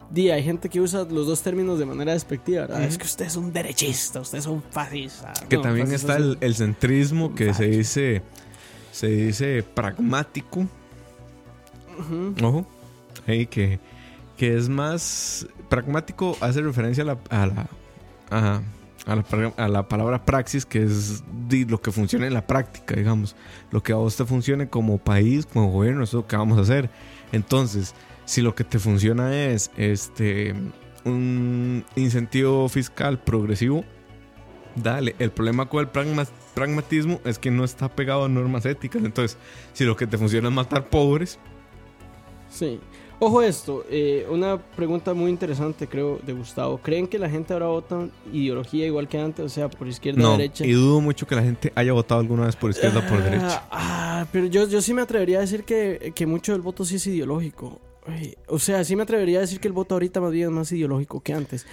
[0.10, 2.80] di, hay gente que usa los dos términos de manera despectiva, ¿verdad?
[2.80, 2.88] Ujú.
[2.90, 5.34] Es que usted es un derechista, usted es un fascista.
[5.50, 7.78] Que No, también fascista está es el, el centrismo que se Facho.
[7.78, 8.22] dice,
[8.92, 10.68] se dice pragmático,
[12.42, 12.66] ojo,
[13.28, 13.80] ahí que,
[14.38, 17.68] que es más pragmático, hace referencia a la,
[18.30, 18.62] a
[19.06, 21.24] a, la, palabra praxis, que es
[21.68, 23.36] lo que funciona en la práctica, digamos,
[23.72, 26.58] lo que a vos te funcione como país, como gobierno, eso es lo que vamos
[26.58, 26.90] a hacer.
[27.32, 30.54] Entonces, si lo que te funciona es este
[31.04, 33.84] un incentivo fiscal progresivo,
[34.76, 35.16] dale.
[35.18, 39.04] El problema con el pragma- pragmatismo es que no está pegado a normas éticas.
[39.04, 39.38] Entonces,
[39.74, 41.40] si lo que te funciona es matar pobres,
[42.52, 42.80] Sí.
[43.24, 46.80] Ojo esto, eh, una pregunta muy interesante creo de Gustavo.
[46.80, 49.46] ¿Creen que la gente ahora vota ideología igual que antes?
[49.46, 50.38] O sea, por izquierda o no.
[50.38, 50.66] derecha.
[50.66, 53.24] Y dudo mucho que la gente haya votado alguna vez por izquierda o por Ah,
[53.24, 53.64] derecha.
[53.70, 56.96] Ah, pero yo, yo sí me atrevería a decir que, que mucho del voto sí
[56.96, 57.80] es ideológico.
[58.08, 60.52] Ay, O sea, sí me atrevería a decir que el voto ahorita más bien es
[60.56, 61.68] más ideológico que antes.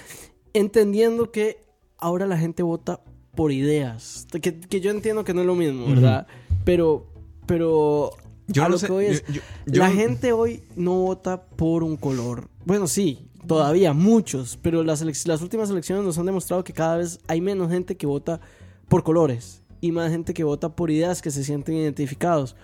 [0.53, 1.65] Entendiendo que
[1.97, 3.01] ahora la gente vota
[3.35, 4.27] por ideas.
[4.43, 6.27] Que, que yo entiendo que no es lo mismo, ¿verdad?
[6.67, 7.07] Pero,
[7.47, 8.11] pero
[8.49, 8.87] Yo a no lo sé.
[8.87, 12.49] que voy es, yo- yo- yo la gente hoy no vota por un color.
[12.65, 17.21] Bueno, sí, todavía muchos, pero las, las últimas elecciones nos han demostrado que cada vez
[17.29, 18.41] hay menos gente que vota
[18.89, 19.63] por colores.
[19.81, 22.57] y más gente que vota por ideas que se sienten identificados.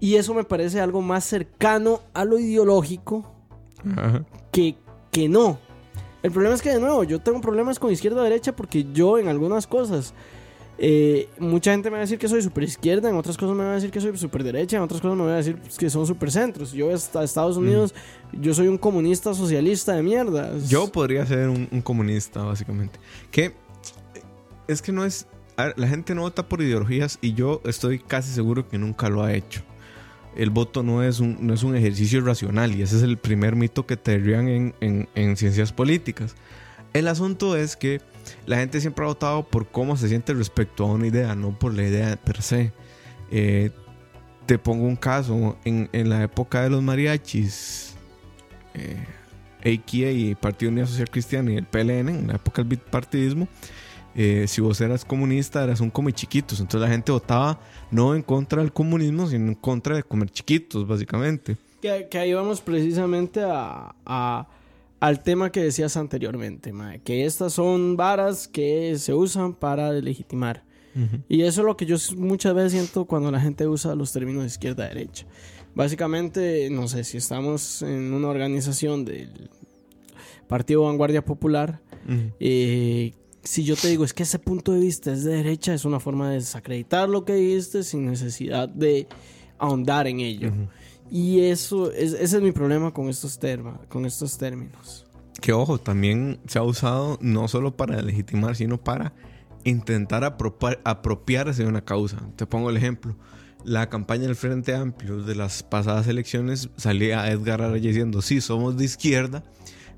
[0.00, 3.24] Y eso me parece algo más cercano a lo ideológico
[4.50, 4.74] que,
[5.12, 5.58] que no.
[6.22, 9.18] El problema es que, de nuevo, yo tengo problemas con izquierda o derecha porque yo
[9.18, 10.12] en algunas cosas
[10.82, 13.64] eh, mucha gente me va a decir que soy super izquierda, en otras cosas me
[13.64, 15.90] va a decir que soy super derecha, en otras cosas me va a decir que
[15.90, 16.72] son super centros.
[16.72, 17.94] Yo a Estados Unidos,
[18.32, 20.56] yo soy un comunista socialista de mierda.
[20.66, 22.98] Yo podría ser un, comunista, básicamente.
[23.30, 23.52] Que
[24.68, 25.26] es que no es...
[25.76, 29.34] la gente no vota por ideologías y yo estoy casi seguro que nunca lo ha
[29.34, 29.60] hecho.
[30.34, 33.54] El voto no es un, no es un ejercicio racional y ese es el primer
[33.54, 36.36] mito que te en, en, en ciencias políticas.
[36.94, 38.00] El asunto es que
[38.46, 41.74] la gente siempre ha votado por cómo se siente respecto a una idea, no por
[41.74, 42.72] la idea per se.
[43.30, 43.70] Eh,
[44.46, 47.94] te pongo un caso, en, la época de los mariachis,
[48.74, 48.96] eh,
[49.60, 53.46] AKA, Partido Unidad Social Cristiana y el PLN, en la época del bipartidismo,
[54.16, 56.58] eh, si vos eras comunista, eras un come chiquitos.
[56.58, 57.60] Entonces la gente votaba
[57.92, 61.56] no en contra del comunismo, sino en contra de comer chiquitos, básicamente.
[61.80, 64.48] Que, ahí vamos precisamente a
[65.00, 70.62] al tema que decías anteriormente, que estas son varas que se usan para legitimar.
[71.28, 74.42] Y eso es lo que yo muchas veces siento cuando la gente usa los términos
[74.42, 75.26] de izquierda-derecha.
[75.74, 79.50] Básicamente, no sé, si estamos en una organización del
[80.48, 81.80] Partido Vanguardia Popular,
[82.40, 85.84] eh, si yo te digo es que ese punto de vista es de derecha, es
[85.84, 89.06] una forma de desacreditar lo que dijiste sin necesidad de
[89.58, 90.52] ahondar en ello.
[91.10, 93.38] Y eso, es, ese es mi problema con estos,
[93.88, 95.06] con estos términos.
[95.40, 99.12] Que ojo, también se ha usado no solo para legitimar, sino para
[99.64, 100.24] intentar
[100.84, 102.18] apropiarse de una causa.
[102.36, 103.16] Te pongo el ejemplo.
[103.64, 108.76] La campaña del Frente Amplio de las pasadas elecciones salía Edgar Araya diciendo, sí, somos
[108.76, 109.42] de izquierda,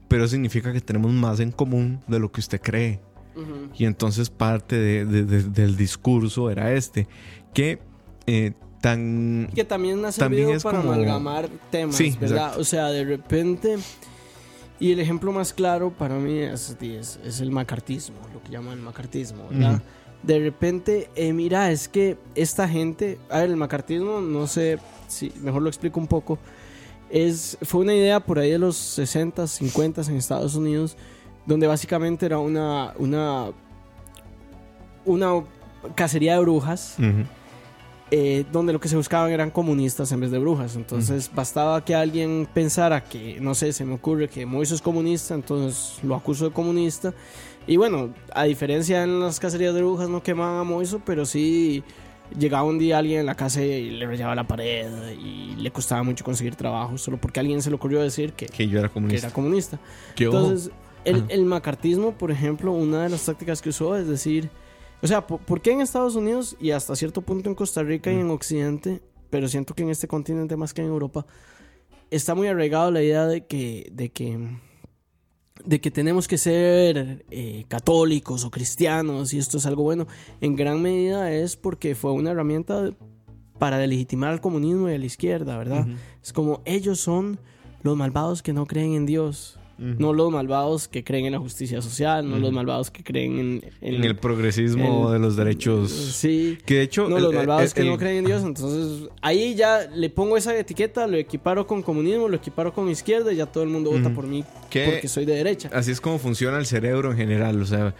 [0.09, 3.01] pero significa que tenemos más en común de lo que usted cree.
[3.79, 7.09] Y entonces parte del discurso era este,
[7.55, 7.79] que
[8.27, 12.59] eh, que también ha servido para amalgamar temas, ¿verdad?
[12.59, 13.79] O sea, de repente...
[14.81, 16.77] Y el ejemplo más claro para mí es,
[17.25, 19.81] es, el macartismo, lo que llaman el macartismo, ¿verdad?
[20.25, 23.19] De repente, eh, mira, es que esta gente...
[23.31, 26.39] A ver, el macartismo, no sé si mejor lo explico un poco.
[27.11, 30.97] Es, fue una idea por ahí de los 60, 50 en Estados Unidos,
[31.47, 33.53] donde básicamente era una, una,
[35.05, 35.45] una
[35.95, 36.97] cacería de brujas.
[38.15, 40.77] Eh, donde lo que se buscaban eran comunistas en vez de brujas.
[40.77, 45.33] Entonces bastaba que alguien pensara que, no sé, se me ocurre que Moiso es comunista,
[45.33, 47.15] entonces lo acuso de comunista.
[47.67, 51.83] Y bueno, a diferencia en las cacerías de brujas no quemaban a Moiso, pero sí
[52.39, 56.03] llegaba un día alguien en la casa y le rayaba la pared y le costaba
[56.03, 58.91] mucho conseguir trabajo solo porque a alguien se le ocurrió decir que, que yo era
[58.91, 59.27] comunista.
[59.27, 59.79] era comunista.
[60.19, 60.71] Entonces,
[61.07, 64.51] el, el macartismo, por ejemplo, una de las tácticas que usó es decir
[65.03, 68.17] o sea, ¿por, qué en Estados Unidos y hasta cierto punto en Costa Rica y
[68.21, 71.27] en Occidente, pero siento que en este continente más que en Europa,
[72.11, 74.39] está muy arraigado la idea de que, de que,
[75.65, 80.07] de que tenemos que ser eh, católicos o cristianos y esto es algo bueno?
[80.41, 82.93] En gran medida es porque fue una herramienta
[83.59, 85.87] para delegitimar al comunismo y a la izquierda, ¿verdad?
[86.23, 87.41] Es como ellos son
[87.83, 89.59] los malvados que no creen en Dios.
[89.79, 93.65] No los malvados que creen en la justicia social, no los malvados que creen en,
[93.81, 95.91] en, el progresismo de los derechos.
[95.91, 96.59] Sí.
[96.65, 97.09] Que de hecho.
[97.09, 98.43] No, los malvados que no creen en Dios.
[98.43, 103.33] Entonces, ahí ya le pongo esa etiqueta, lo equiparo con comunismo, lo equiparo con izquierda
[103.33, 105.71] y ya todo el mundo vota por mí porque soy de derecha.
[105.73, 107.61] Así es como funciona el cerebro en general.
[107.61, 107.95] O sea,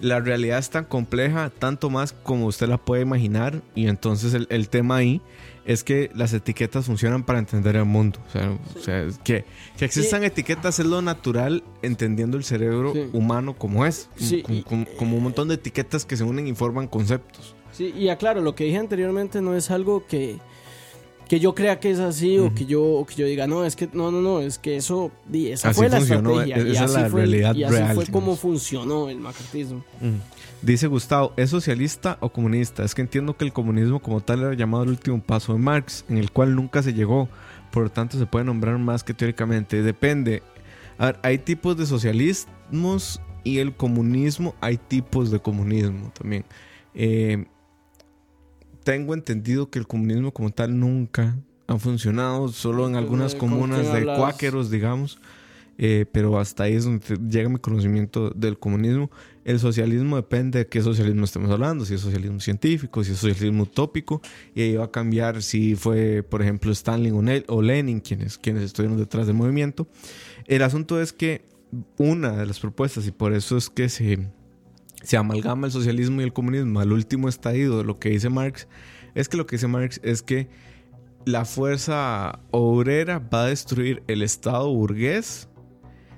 [0.00, 3.62] la realidad es tan compleja, tanto más como usted la puede imaginar.
[3.74, 5.20] Y entonces el tema ahí
[5.68, 8.18] es que las etiquetas funcionan para entender el mundo.
[8.74, 9.44] O sea, que,
[9.76, 14.08] que existan etiquetas es lo natural entendiendo el cerebro humano como es.
[14.96, 17.54] como, un montón de etiquetas que se unen y forman conceptos.
[17.70, 20.38] Sí, y aclaro, lo que dije anteriormente no es algo que,
[21.28, 23.88] que yo crea que es así o, que yo, que yo diga, no, es que
[23.92, 26.56] no, no, no, es que eso, esa fue la estrategia.
[26.56, 29.84] E-, esa y es la realidad y así fue como funcionó el macartismo.
[30.62, 32.82] Dice Gustavo, ¿es socialista o comunista?
[32.82, 36.04] Es que entiendo que el comunismo como tal era llamado el último paso de Marx,
[36.08, 37.28] en el cual nunca se llegó,
[37.70, 39.82] por lo tanto se puede nombrar más que teóricamente.
[39.82, 40.42] Depende.
[40.96, 46.44] A ver, hay tipos de socialismos y el comunismo, hay tipos de comunismo también.
[46.94, 47.44] Eh,
[48.88, 54.06] tengo entendido que el comunismo como tal nunca ha funcionado, solo en algunas comunas de
[54.06, 55.18] cuáqueros, digamos.
[55.76, 59.10] Eh, pero hasta ahí es donde llega mi conocimiento del comunismo.
[59.44, 63.64] El socialismo depende de qué socialismo estemos hablando, si es socialismo científico, si es socialismo
[63.64, 64.22] utópico,
[64.54, 68.96] y ahí va a cambiar si fue, por ejemplo, Stalin o Lenin quienes, quienes estuvieron
[68.96, 69.86] detrás del movimiento.
[70.46, 71.42] El asunto es que
[71.98, 74.30] una de las propuestas, y por eso es que se,
[75.02, 78.68] se amalgama el socialismo y el comunismo al último estadio de lo que dice Marx,
[79.14, 80.48] es que lo que dice Marx es que
[81.24, 85.48] la fuerza obrera va a destruir el Estado burgués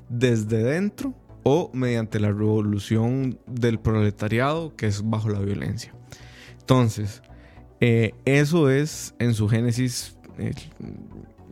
[0.08, 5.94] desde dentro o mediante la revolución del proletariado, que es bajo la violencia.
[6.60, 7.22] Entonces,
[7.80, 10.52] eh, eso es en su génesis eh,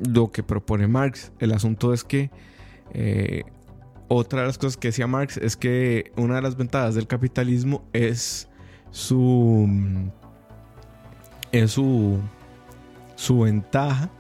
[0.07, 1.33] lo que propone Marx.
[1.39, 2.31] El asunto es que
[2.93, 3.45] eh,
[4.09, 7.85] otra de las cosas que decía Marx es que una de las ventajas del capitalismo
[7.93, 8.49] es
[8.91, 9.69] su
[11.53, 12.19] es su
[13.17, 14.11] su ventaja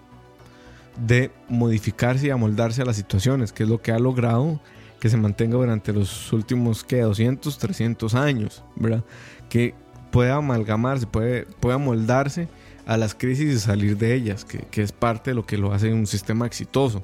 [1.06, 4.60] de modificarse y amoldarse a las situaciones, que es lo que ha logrado
[5.00, 7.02] que se mantenga durante los últimos ¿qué?
[7.02, 9.04] 200, 300 años, ¿verdad?
[9.48, 9.74] Que
[10.10, 12.48] pueda amalgamarse, puede, puede amoldarse
[12.86, 15.72] a las crisis y salir de ellas, que, que es parte de lo que lo
[15.72, 17.02] hace un sistema exitoso.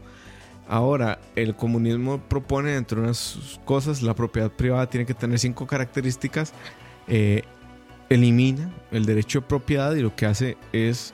[0.66, 6.52] Ahora, el comunismo propone, entre unas cosas, la propiedad privada tiene que tener cinco características.
[7.06, 7.42] Eh,
[8.08, 11.12] elimina el derecho de propiedad y lo que hace es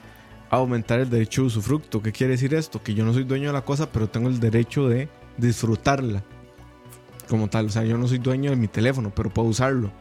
[0.49, 2.01] aumentar el derecho de usufructo.
[2.01, 2.81] ¿Qué quiere decir esto?
[2.81, 6.23] Que yo no soy dueño de la cosa, pero tengo el derecho de disfrutarla
[7.29, 7.65] como tal.
[7.65, 9.91] O sea, yo no soy dueño de mi teléfono, pero puedo usarlo.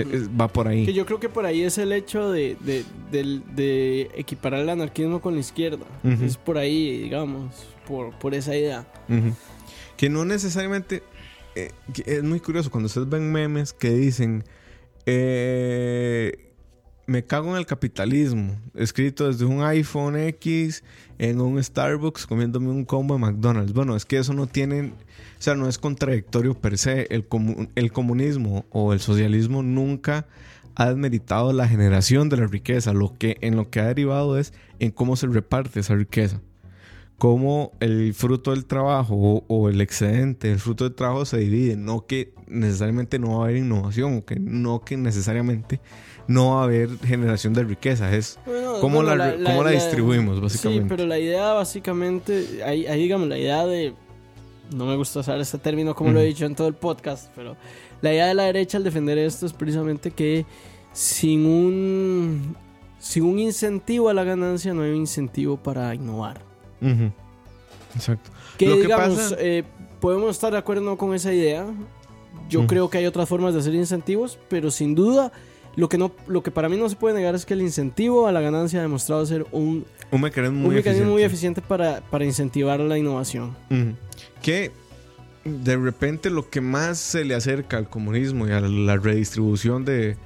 [0.00, 0.84] Eh, va por ahí.
[0.84, 2.56] Que yo creo que por ahí es el hecho de,
[3.10, 5.86] de, equiparar el anarquismo con la izquierda.
[6.22, 7.52] Es por ahí, digamos,
[7.86, 8.86] por, por esa idea.
[9.96, 11.02] Que no necesariamente...
[11.54, 11.70] Eh,
[12.04, 14.44] es muy curioso cuando ustedes ven memes que dicen...
[15.06, 16.46] Eh,
[17.06, 18.56] me cago en el capitalismo.
[18.74, 20.82] Escrito desde un iPhone X
[21.18, 23.72] en un Starbucks comiéndome un combo de McDonald's.
[23.72, 24.92] Bueno, es que eso no tiene
[25.38, 27.06] o sea, no es contradictorio per se.
[27.10, 27.26] El,
[27.74, 30.26] el comunismo o el socialismo nunca
[30.74, 32.92] ha desmeritado la generación de la riqueza.
[32.92, 36.40] Lo que, en lo que ha derivado es en cómo se reparte esa riqueza.
[37.18, 41.76] Cómo el fruto del trabajo o, el excedente del fruto del trabajo se divide.
[41.76, 45.80] No que necesariamente no va a haber innovación o que no que necesariamente
[46.28, 48.14] no va a haber generación de riqueza.
[48.14, 48.38] Es
[48.80, 50.84] cómo, la, la, distribuimos, básicamente.
[50.84, 53.94] Sí, pero la idea básicamente, ahí digamos, la idea de
[54.72, 57.56] no me gusta usar este término como lo he dicho en todo el podcast, pero
[58.00, 60.46] la idea de la derecha al defender esto es precisamente que
[60.92, 62.56] sin un,
[62.98, 66.40] sin un incentivo a la ganancia no hay un incentivo para innovar.
[67.94, 68.30] Exacto.
[68.58, 69.64] Que digamos, eh,
[70.00, 71.66] podemos estar de acuerdo con esa idea.
[72.48, 75.32] Yo creo que hay otras formas de hacer incentivos, pero sin duda
[75.76, 78.26] lo que, no, lo que para mí no se puede negar es que el incentivo
[78.26, 81.04] a la ganancia ha demostrado ser un, un mecanismo muy, eficiente.
[81.04, 83.54] muy eficiente para, para, incentivar la innovación.
[84.46, 84.70] Que
[85.44, 90.16] de repente lo que más se le acerca al comunismo y a la redistribución de,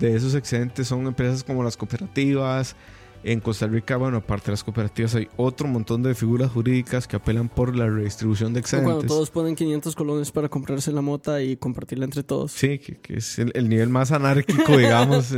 [0.00, 2.74] de esos excedentes son empresas como las cooperativas,
[3.22, 7.16] en Costa Rica, bueno, aparte de las cooperativas, hay otro montón de figuras jurídicas que
[7.16, 8.94] apelan por la redistribución de excedentes.
[8.94, 12.52] Cuando todos ponen 500 colones para comprarse la mota y compartirla entre todos.
[12.52, 15.34] Sí, que, es el, nivel más anárquico, digamos.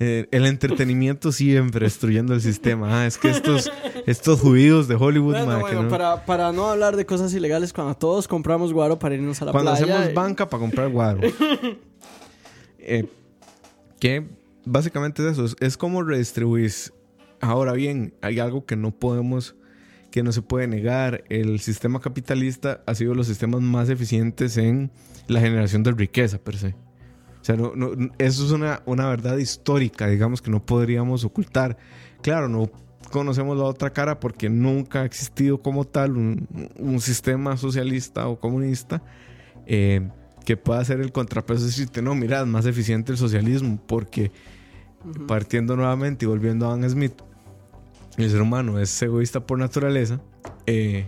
[0.00, 3.02] Eh, eh, el entretenimiento siempre destruyendo el sistema.
[3.02, 3.70] Ah, es que estos,
[4.06, 5.44] estos judíos de Hollywood.
[5.44, 9.46] Bueno, Para, para no hablar de cosas ilegales, cuando todos compramos guaro para irnos a
[9.46, 9.64] la playa.
[9.64, 11.20] Cuando hacemos banca para comprar guaro.
[12.78, 13.06] eh,
[14.00, 14.26] que
[14.64, 15.54] básicamente es eso.
[15.60, 16.72] Es, como redistribuir
[17.40, 19.54] Ahora bien, hay algo que no podemos,
[20.10, 21.24] que no se puede negar.
[21.28, 24.90] El sistema capitalista ha sido los sistemas más eficientes en
[25.28, 26.74] la generación de riqueza, per se.
[27.44, 27.56] O sea,
[28.16, 31.76] eso es una, una verdad histórica, digamos, que no podríamos ocultar.
[32.22, 32.70] Claro, no
[33.10, 39.02] conocemos la otra cara porque nunca ha existido como tal un, sistema socialista o comunista
[39.66, 40.08] eh,
[40.46, 44.32] que pueda ser el contrapeso y decirte, no, mira, es más eficiente el socialismo porque
[45.28, 47.12] partiendo nuevamente y volviendo a Adam Smith,
[48.16, 50.18] el ser humano es egoísta por naturaleza.
[50.64, 51.06] Eh,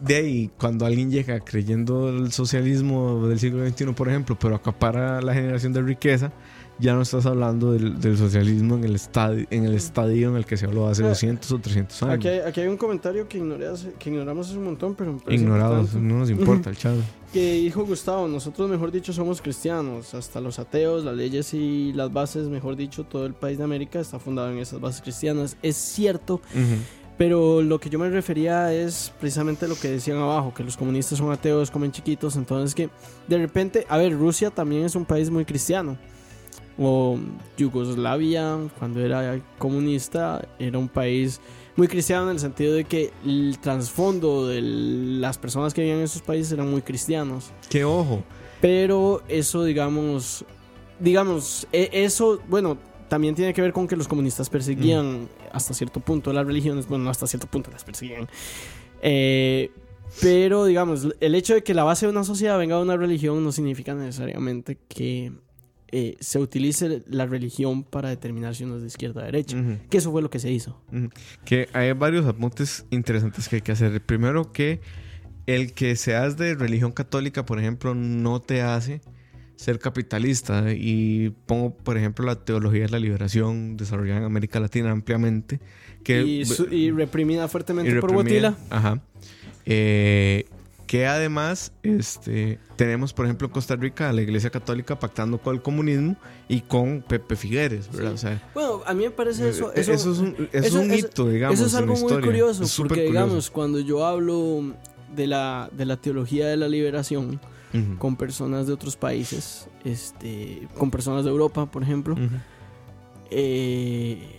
[0.00, 5.20] de ahí, cuando alguien llega creyendo el socialismo del siglo XXI, por ejemplo, pero acapara
[5.20, 6.32] la generación de riqueza,
[6.78, 10.56] ya no estás hablando del, socialismo en el, estadio, en el estadio en el que
[10.56, 12.26] se habló hace 200 o 300 años.
[12.46, 13.38] Aquí hay, un comentario que,
[13.98, 15.20] que ignoramos hace un montón, pero...
[15.28, 17.00] Ignorados, no nos importa el chavo.
[17.32, 22.12] Que dijo Gustavo, nosotros mejor dicho somos cristianos, hasta los ateos, las leyes y las
[22.12, 25.56] bases, mejor dicho, todo el país de América está fundado en esas bases cristianas.
[25.62, 26.40] Es cierto.
[27.18, 31.18] Pero lo que yo me refería es precisamente lo que decían abajo, que los comunistas
[31.18, 32.88] son ateos, comen chiquitos, entonces que
[33.26, 35.98] de repente, a ver, Rusia también es un país muy cristiano
[36.78, 37.18] o
[37.56, 41.40] Yugoslavia, cuando era comunista, era un país
[41.74, 46.04] muy cristiano en el sentido de que el trasfondo de las personas que vivían en
[46.04, 47.50] esos países eran muy cristianos.
[47.68, 48.22] ¡Qué ojo!
[48.60, 50.44] Pero eso, digamos,
[51.00, 55.28] digamos, e, eso, bueno, también tiene que ver con que los comunistas perseguían mm.
[55.58, 58.26] Hasta cierto punto las religiones, bueno, hasta cierto punto las perseguían.
[59.02, 59.70] Eh,
[60.22, 63.44] Pero, digamos, el hecho de que la base de una sociedad venga de una religión
[63.44, 65.32] no significa necesariamente que
[65.90, 69.56] eh, se utilice la religión para determinar si uno es de izquierda o derecha.
[69.90, 70.80] Que eso fue lo que se hizo.
[71.44, 74.00] Que hay varios apuntes interesantes que hay que hacer.
[74.04, 74.80] Primero que
[75.46, 79.00] el que seas de religión católica, por ejemplo, no te hace
[79.58, 80.72] ser capitalista.
[80.72, 85.60] Y pongo, por ejemplo, la teología de la liberación desarrollada en América Latina ampliamente.
[86.04, 88.56] Que, y, reprimida fuertemente por Botila.
[88.70, 89.02] Ajá.
[89.66, 90.46] Eh,
[90.86, 95.54] que además este, tenemos, por ejemplo, en Costa Rica a la Iglesia Católica pactando con
[95.54, 96.16] el comunismo
[96.48, 98.40] y con Pepe Figueres, ¿verdad?
[98.54, 99.70] bueno, a mí me parece eso...
[99.74, 101.58] Eso, es un, es un hito, digamos.
[101.58, 104.74] Eso es algo muy curioso, porque, digamos, cuando yo hablo
[105.14, 107.38] de la, de la teología de la liberación
[107.98, 112.16] con personas de otros países, este, con personas de Europa, por ejemplo,
[113.30, 114.38] eh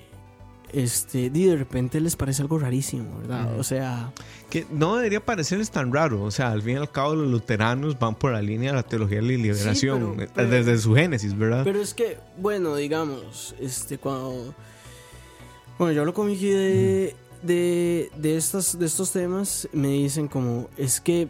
[0.74, 3.60] este, de repente les parece algo rarísimo, ¿verdad?
[3.60, 4.12] O sea...
[4.50, 7.98] Que no debería parecerles tan raro, o sea, al fin y al cabo los luteranos
[7.98, 11.64] van por la línea de la teología de la liberación, eh, desde su génesis, ¿verdad?
[11.64, 14.54] Pero es que, bueno, digamos, este, cuando...
[15.78, 21.00] Bueno, yo hablo con Miki de, de, de, de estos temas, me dicen como, es
[21.00, 21.30] que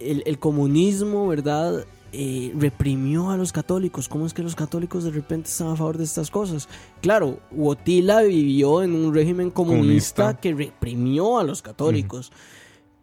[0.00, 1.86] el, el comunismo, ¿verdad?
[2.12, 4.08] Eh, reprimió a los católicos.
[4.08, 6.68] ¿Cómo es que los católicos de repente están a favor de estas cosas?
[7.00, 12.32] Claro, Wotila vivió en un régimen comunista, que reprimió a los católicos.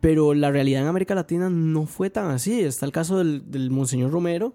[0.02, 2.60] Pero la realidad en América Latina no fue tan así.
[2.60, 4.54] Está el caso del, Monseñor Romero,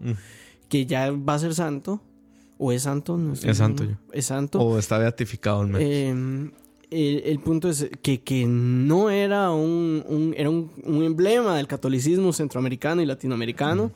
[0.68, 2.02] que ya va a ser santo.
[2.58, 3.18] ¿O es santo?
[3.42, 3.84] es santo.
[4.12, 4.60] Es santo.
[4.60, 6.52] O está beatificado al em,
[6.92, 10.70] el, punto es que, que no era un, era un,
[11.02, 13.92] emblema del catolicismo centroamericano y latinoamericano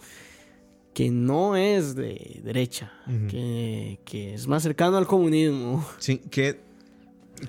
[0.94, 2.90] que no es de derecha,
[3.28, 3.98] que,
[4.34, 5.86] es más cercano al comunismo.
[5.98, 6.58] Sí, que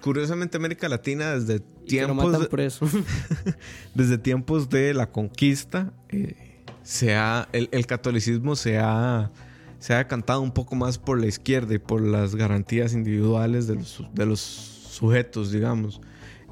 [0.02, 2.48] curiosamente América Latina desde tiempos...
[2.48, 2.86] por eso.
[3.96, 6.36] desde tiempos de la conquista, eh,
[6.84, 7.16] se
[7.54, 9.32] el, catolicismo se ha,
[9.80, 13.76] se ha decantado un poco más por la izquierda y por las garantías individuales de
[13.76, 16.02] los, de los sujetos, digamos.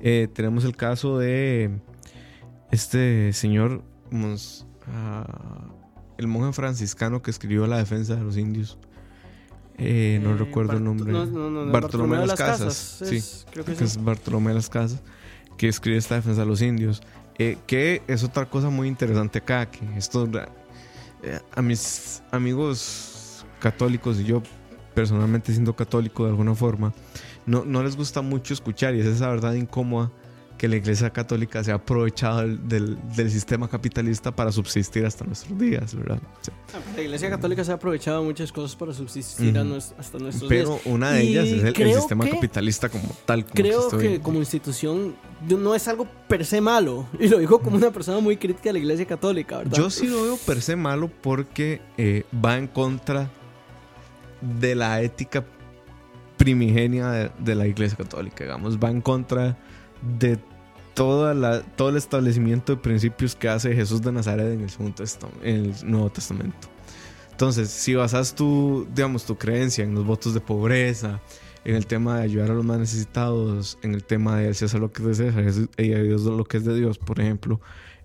[0.01, 1.79] Eh, tenemos el caso de
[2.71, 3.83] este señor...
[4.87, 5.67] Ah,
[6.17, 8.77] el monje franciscano que escribió La defensa de los indios.
[9.77, 11.11] Eh, no eh, recuerdo el nombre.
[11.71, 13.01] Bartolomé, de las Casas.
[13.03, 13.21] sí,
[13.51, 15.01] creo que, es Bartolomé de las Casas,
[15.57, 17.01] que escribe esta defensa de los indios.
[17.37, 20.29] Eh, que es otra cosa muy interesante acá, que esto
[21.53, 24.41] a mis amigos católicos y yo
[24.93, 26.93] personalmente siendo católico de alguna forma,
[27.45, 30.11] no, no les gusta mucho escuchar y es esa verdad incómoda
[30.57, 35.57] que la Iglesia Católica se ha aprovechado del, del, sistema capitalista para subsistir hasta nuestros
[35.59, 36.19] días, ¿verdad?
[36.95, 40.63] La Iglesia Católica se ha aprovechado muchas cosas para subsistir hasta nuestros días.
[40.63, 43.45] Pero una de ellas es el, sistema capitalista como tal.
[43.45, 45.15] creo que como institución
[45.47, 47.05] no es algo per se malo.
[47.25, 49.77] Y lo digo como una persona muy crítica de la Iglesia Católica, ¿verdad?
[49.77, 53.29] Yo sí lo veo per se malo porque eh, va en contra
[54.41, 55.43] de la ética
[56.45, 59.57] primigenia de, la Iglesia Católica, digamos, va en contra
[60.19, 60.37] de
[60.93, 65.03] toda la, todo el establecimiento de principios que hace Jesús de Nazaret en el, Segundo
[65.41, 66.67] en el Nuevo Testamento.
[67.31, 71.19] Entonces, si basas tu, digamos, tu creencia en los votos de pobreza,
[71.63, 74.91] en el tema de ayudar a los más necesitados, en el tema de hacer lo
[74.91, 77.59] que es de César y a Dios lo que es de Dios, por ejemplo,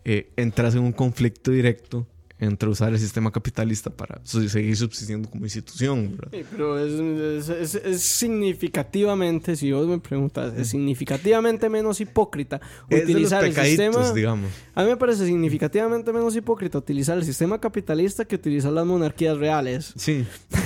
[0.06, 2.06] eh, entras en un conflicto directo
[2.40, 6.18] entre usar el sistema capitalista para seguir subsistiendo como institución.
[6.30, 12.60] Sí, pero es, significativamente, si vos me preguntas, es significativamente menos hipócrita
[12.90, 14.12] utilizar el sistema.
[14.12, 14.50] Digamos.
[14.74, 19.36] A mí me parece significativamente menos hipócrita utilizar el sistema capitalista que utilizar las monarquías
[19.36, 19.92] reales.
[19.96, 20.24] Sí,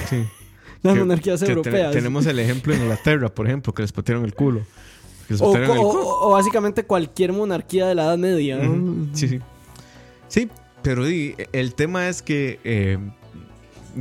[0.09, 0.25] sí.
[0.83, 1.93] las monarquías europeas.
[1.93, 4.63] tenemos el ejemplo en Inglaterra, por ejemplo, que les patearon el culo.
[5.41, 8.61] O, básicamente cualquier monarquía de la Edad Media.
[9.15, 9.41] Sí, sí.
[10.29, 10.49] Sí,
[10.85, 12.99] pero el tema es que, eh,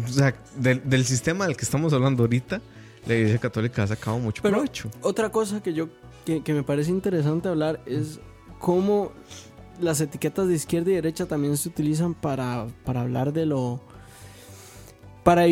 [0.05, 2.61] o sea, del, sistema del que estamos hablando ahorita,
[3.07, 4.91] la Iglesia Católica ha sacado mucho Pero provecho.
[5.01, 5.87] Otra cosa que yo
[6.25, 8.19] que, me parece interesante hablar es
[8.59, 9.13] cómo
[9.79, 13.79] las etiquetas de izquierda y derecha también se utilizan para, para hablar de lo.
[15.23, 15.45] Para,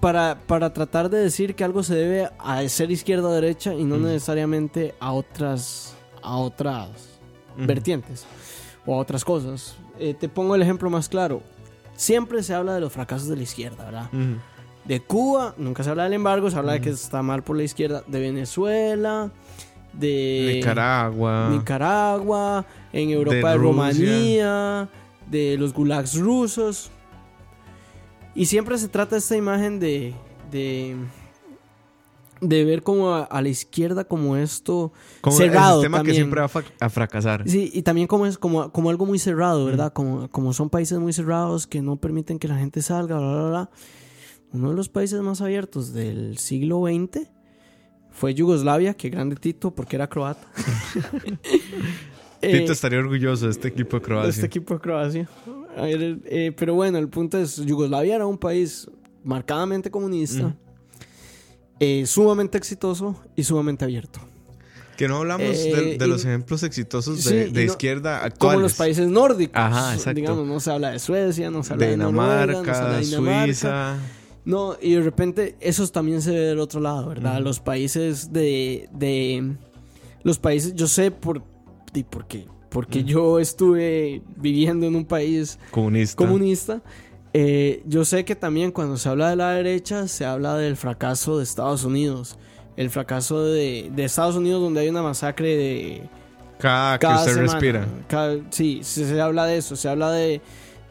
[0.00, 3.84] para, para tratar de decir que algo se debe a ser izquierda o derecha y
[3.84, 6.88] no necesariamente a otras, a otras
[7.58, 8.24] vertientes
[8.86, 9.76] o a otras cosas.
[9.98, 11.42] Eh, te pongo el ejemplo más claro.
[11.96, 14.10] Siempre se habla de los fracasos de la izquierda, ¿verdad?
[14.84, 17.64] De Cuba, nunca se habla del embargo, se habla de que está mal por la
[17.64, 18.04] izquierda.
[18.06, 19.30] De Venezuela,
[19.92, 24.88] de Nicaragua, Nicaragua, en Europa de, Rumanía,
[25.28, 26.90] de los gulags rusos.
[28.34, 30.14] Y siempre se trata esta imagen de,
[30.50, 30.96] de,
[32.48, 34.92] de ver como a, la izquierda como esto
[35.30, 35.80] cerrado.
[35.80, 37.48] El sistema que siempre va a, fracasar.
[37.48, 39.92] Sí, y también como es como, como algo muy cerrado, ¿verdad?
[39.92, 43.48] Como, como son países muy cerrados que no permiten que la gente salga, bla, bla,
[43.48, 43.70] bla.
[44.52, 47.28] Uno de los países más abiertos del siglo XX
[48.10, 50.46] fue Yugoslavia, que grande Tito, porque era croata.
[52.40, 54.26] Tito eh, estaría orgulloso de este equipo de Croacia.
[54.26, 55.28] De este equipo de Croacia.
[55.78, 58.88] Eh, pero bueno, el punto es, Yugoslavia era un país
[59.24, 60.54] marcadamente comunista.
[61.78, 64.20] Eh, sumamente exitoso y sumamente abierto.
[64.96, 68.38] Que no hablamos de, eh, los ejemplos exitosos de, izquierda actuales.
[68.38, 69.56] Como los países nórdicos.
[69.56, 70.18] Ajá, exacto.
[70.18, 73.98] Digamos, no se habla de Suecia, no se habla de, Dinamarca, Suiza.
[74.46, 77.40] No, y de repente eso también se ve del otro lado, ¿verdad?
[77.40, 79.56] Los países de, de...
[80.22, 81.42] Los países, yo sé por...
[81.92, 82.46] ¿Y por qué?
[82.70, 86.16] Porque yo estuve viviendo en un país comunista.
[86.16, 86.82] comunista
[87.38, 91.36] eh, yo sé que también cuando se habla de la derecha se habla del fracaso
[91.36, 92.38] de Estados Unidos.
[92.78, 96.08] El fracaso de, Estados Unidos donde hay una masacre de...
[96.58, 97.86] Cada, que usted respira.
[98.48, 99.76] sí, se, habla de eso.
[99.76, 100.40] Se habla de,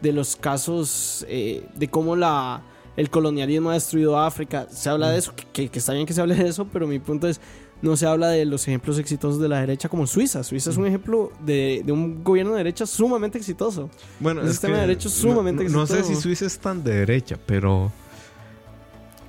[0.04, 2.62] los casos eh, de cómo la,
[2.96, 4.68] el colonialismo ha destruido África.
[4.70, 5.18] Se habla de mm.
[5.18, 7.42] eso, que, que está bien que se hable de eso, pero mi punto es
[7.82, 10.44] no se habla de los ejemplos exitosos de la derecha como Suiza.
[10.44, 13.90] Suiza es un ejemplo de, un gobierno de derecha sumamente exitoso.
[14.20, 15.96] Bueno, un sistema de derecho sumamente exitoso.
[15.96, 17.92] No sé si Suiza es tan de derecha, pero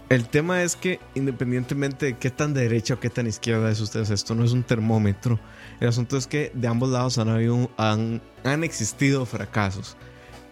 [0.09, 4.11] el tema es que independientemente de qué tan derecha o qué tan izquierda es ustedes,
[4.11, 5.39] esto no es un termómetro.
[5.81, 9.97] El asunto es que de ambos lados han, habido, han, han existido fracasos.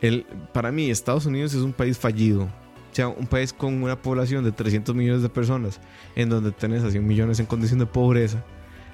[0.00, 2.48] El, para mí, Estados Unidos es un país fallido
[2.94, 5.80] sea, un país con una población de 300 millones de personas,
[6.16, 8.44] en donde tenés a 100 millones en condición de pobreza,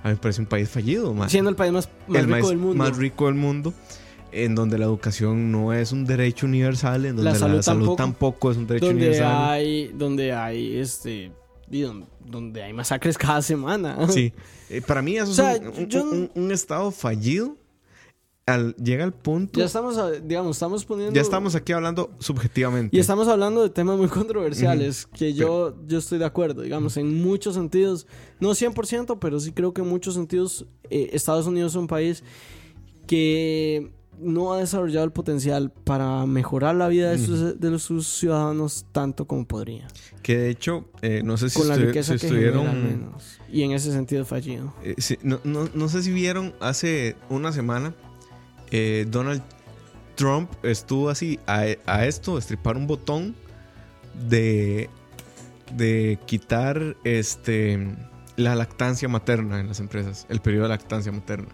[0.03, 2.75] a mí me parece un país fallido, Siendo el país más, rico del mundo.
[2.75, 3.75] Más rico del mundo,
[4.33, 8.57] en donde la educación no es un derecho universal, en donde la salud, tampoco, es
[8.57, 9.51] un derecho donde universal.
[9.51, 11.33] Hay, donde hay, este,
[12.25, 13.99] donde hay masacres cada semana.
[14.09, 14.33] Sí,
[14.71, 15.61] eh, para mí eso es
[16.35, 17.60] un estado fallido
[18.79, 19.59] llega al punto.
[19.59, 21.15] Ya estamos, digamos, estamos poniendo.
[21.15, 22.97] Ya estamos aquí hablando subjetivamente.
[22.97, 27.23] Y estamos hablando de temas muy controversiales que yo, yo estoy de acuerdo, digamos, en
[27.23, 28.07] muchos sentidos.
[28.39, 32.25] No 100%, pero sí creo que en muchos sentidos eh, Estados Unidos es un país
[33.07, 38.87] que no ha desarrollado el potencial para mejorar la vida de, sus, de sus ciudadanos
[38.93, 39.89] tanto como podría.
[40.23, 43.15] Que de hecho, eh, no sé si, Con la riqueza que estuvieron...
[43.51, 44.75] y en ese sentido fallido.
[44.83, 47.95] Eh, no, no, no sé si vieron hace una semana
[48.71, 49.43] eh, Donald
[50.15, 53.35] Trump estuvo así a, esto, estripar un botón
[54.29, 54.91] de,
[55.77, 57.97] de quitar este,
[58.37, 61.49] la lactancia materna en las empresas, el periodo de lactancia materna.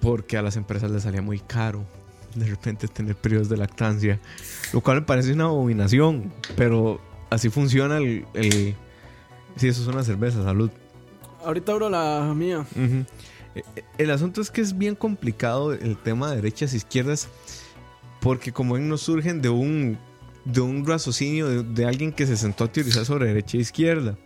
[0.00, 1.84] Porque a las empresas les salía muy caro
[2.34, 4.20] de repente tener periodos de lactancia,
[4.72, 8.24] lo cual me parece una abominación, pero así funciona el...
[8.34, 8.74] el
[9.56, 10.70] sí, eso es una cerveza, salud.
[11.44, 12.64] Ahorita abro la mía.
[12.76, 13.04] Eh,
[13.98, 17.28] el asunto es que es bien complicado el tema de derechas e izquierdas
[18.20, 19.98] porque como ven no surgen de un,
[20.44, 24.16] de un raciocinio de, alguien que se sentó a teorizar sobre derecha e izquierda.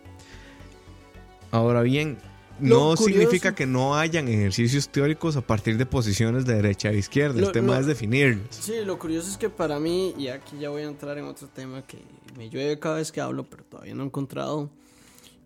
[1.51, 2.17] Ahora bien,
[2.59, 7.39] no significa que no hayan ejercicios teóricos a partir de posiciones de derecha e izquierda.
[7.39, 8.47] el tema es definirlos.
[8.49, 11.47] Sí, lo curioso es que para mí, y aquí ya voy a entrar en otro
[11.47, 11.99] tema que
[12.37, 14.69] me llueve cada vez que hablo, pero todavía no he encontrado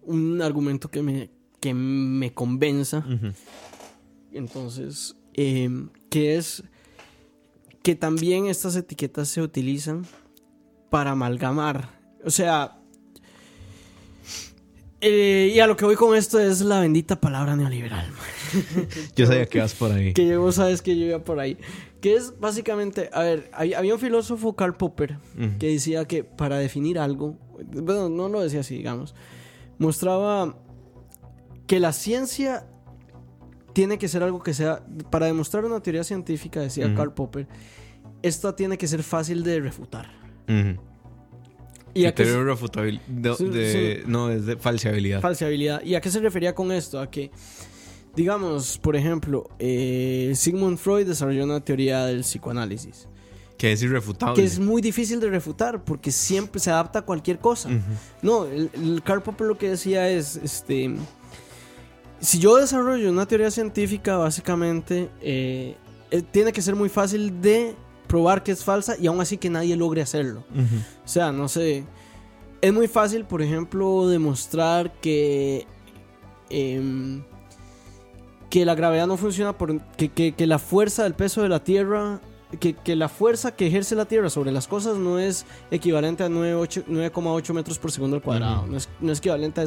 [0.03, 3.05] un argumento que me, que me convenza.
[4.33, 6.63] Entonces, em, que es
[7.83, 10.05] que también estas etiquetas se utilizan
[10.89, 11.99] para amalgamar.
[12.25, 12.79] O sea,
[15.01, 18.07] eh, y a lo que voy con esto es la bendita palabra neoliberal.
[19.15, 20.13] yo sabía que vas por ahí.
[20.13, 21.57] Que vos sabes que yo iba por ahí.
[22.01, 25.17] Que es básicamente, a ver, había un filósofo, Karl Popper,
[25.59, 27.37] que decía que para definir algo,
[27.73, 29.15] bueno, no lo decía así, digamos,
[29.79, 30.57] mostraba
[31.67, 32.65] que la ciencia
[33.73, 37.47] tiene que ser algo que sea, para demostrar una teoría científica, decía Karl Popper,
[38.21, 40.11] esta tiene que ser fácil de refutar.
[41.93, 42.99] Y a teoría refutable,
[44.07, 45.21] no, es de falseabilidad.
[45.21, 45.83] Falseabilidad.
[45.83, 46.99] ¿Y a qué se refería con esto?
[46.99, 47.31] A que,
[48.15, 53.07] digamos, por ejemplo, eh, Sigmund Freud desarrolló una teoría del psicoanálisis.
[53.57, 54.35] Que es irrefutable.
[54.35, 57.69] Que es muy difícil de refutar porque siempre se adapta a cualquier cosa.
[58.21, 60.95] No, el, Karl Popper lo que decía es, este,
[62.21, 65.75] si yo desarrollo una teoría científica, básicamente, eh,
[66.11, 67.75] eh, tiene que ser muy fácil de
[68.07, 70.43] probar que es falsa y aún así que nadie logre hacerlo.
[71.05, 71.85] O sea, no sé.
[72.61, 75.65] Es muy fácil, por ejemplo, demostrar que.
[76.49, 77.23] Em,
[78.49, 79.79] que la gravedad no funciona por.
[79.95, 82.19] Que, que, la fuerza del peso de la Tierra
[82.59, 86.29] que, que, la fuerza que ejerce la Tierra sobre las cosas no es equivalente a
[86.29, 88.65] 9,8 metros por segundo al cuadrado.
[88.65, 89.63] no, es, no, es, equivalente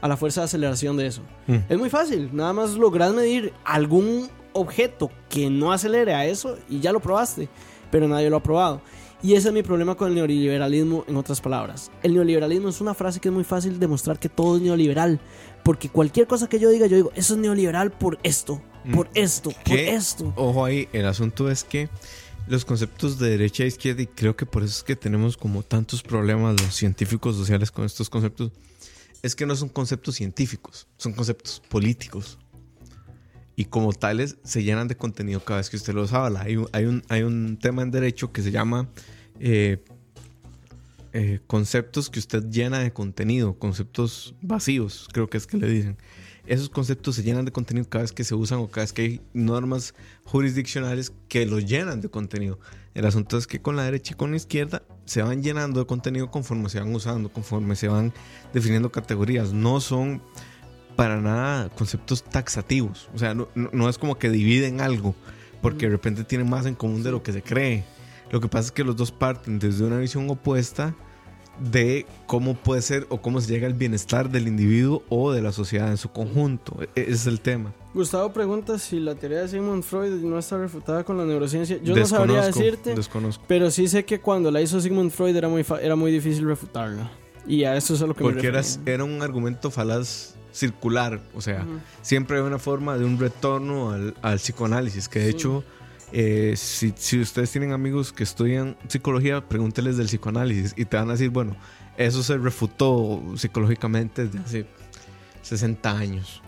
[0.00, 1.22] a, la fuerza de aceleración de eso.
[1.46, 1.56] Mm.
[1.68, 2.30] Es muy fácil.
[2.32, 7.48] Nada más logras medir algún objeto que no acelere a eso y ya lo probaste.
[7.90, 8.82] Pero nadie lo ha probado.
[9.20, 11.90] Y ese es mi problema con el neoliberalismo, en otras palabras.
[12.02, 15.18] El neoliberalismo es una frase que es muy fácil demostrar que todo es neoliberal.
[15.64, 18.60] Porque cualquier cosa que yo diga, yo digo, eso es neoliberal por esto.
[18.92, 20.32] Por esto, por esto.
[20.36, 21.88] Ojo ahí, el asunto es que
[22.46, 25.62] los conceptos de derecha e izquierda, y creo que por eso es que tenemos como
[25.62, 28.52] tantos problemas los científicos sociales con estos conceptos,
[29.22, 32.38] es que no son conceptos científicos, son conceptos políticos.
[33.56, 36.42] Y como tales se llenan de contenido cada vez que usted los habla.
[36.42, 38.88] Hay un, hay un, hay un tema en derecho que se llama
[39.40, 39.82] eh,
[41.12, 45.96] eh, conceptos que usted llena de contenido, conceptos vacíos, creo que es que le dicen.
[46.48, 49.02] Esos conceptos se llenan de contenido cada vez que se usan o cada vez que
[49.02, 49.94] hay normas
[50.24, 52.58] jurisdiccionales que los llenan de contenido.
[52.94, 55.86] El asunto es que con la derecha y con la izquierda se van llenando de
[55.86, 58.14] contenido conforme se van usando, conforme se van
[58.54, 59.52] definiendo categorías.
[59.52, 60.22] No son
[60.96, 63.10] para nada conceptos taxativos.
[63.14, 65.14] O sea, no, no es como que dividen algo,
[65.60, 67.84] porque de repente tienen más en común de lo que se cree.
[68.30, 70.96] Lo que pasa es que los dos parten desde una visión opuesta
[71.60, 75.52] de cómo puede ser o cómo se llega al bienestar del individuo o de la
[75.52, 76.76] sociedad en su conjunto.
[76.80, 77.72] E-, ese es el tema.
[77.94, 81.78] Gustavo pregunta si la teoría de Sigmund Freud no está refutada con la neurociencia.
[81.82, 83.44] Yo no sabría decirte, desconozco.
[83.48, 87.10] pero sí sé que cuando la hizo Sigmund Freud era muy, era muy difícil refutarla.
[87.46, 91.20] Y a eso es a lo que Porque me era, era un argumento falaz circular,
[91.34, 91.64] o sea,
[92.02, 95.62] siempre hay una forma de un retorno al, al psicoanálisis, que de hecho
[96.12, 101.08] eh, si, si, ustedes tienen amigos que estudian psicología, pregúnteles del psicoanálisis y te van
[101.08, 101.56] a decir, bueno,
[101.96, 104.66] eso se refutó psicológicamente desde hace
[105.42, 106.42] 60 años.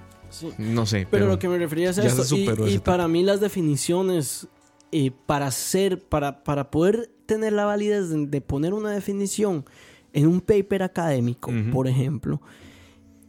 [0.59, 1.07] No sé.
[1.11, 2.37] Pero, lo que me refería es a esto.
[2.37, 4.47] Y, para mí las definiciones,
[4.93, 9.65] eh, para ser, para, para poder tener la validez de, poner una definición
[10.13, 12.41] en un paper académico, por ejemplo,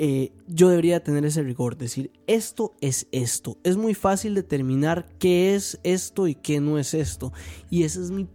[0.03, 3.59] eh, yo debería tener ese rigor, decir, esto es esto.
[3.63, 7.31] Es muy fácil determinar qué es esto y qué no es esto.
[7.69, 8.27] Y ese es mi,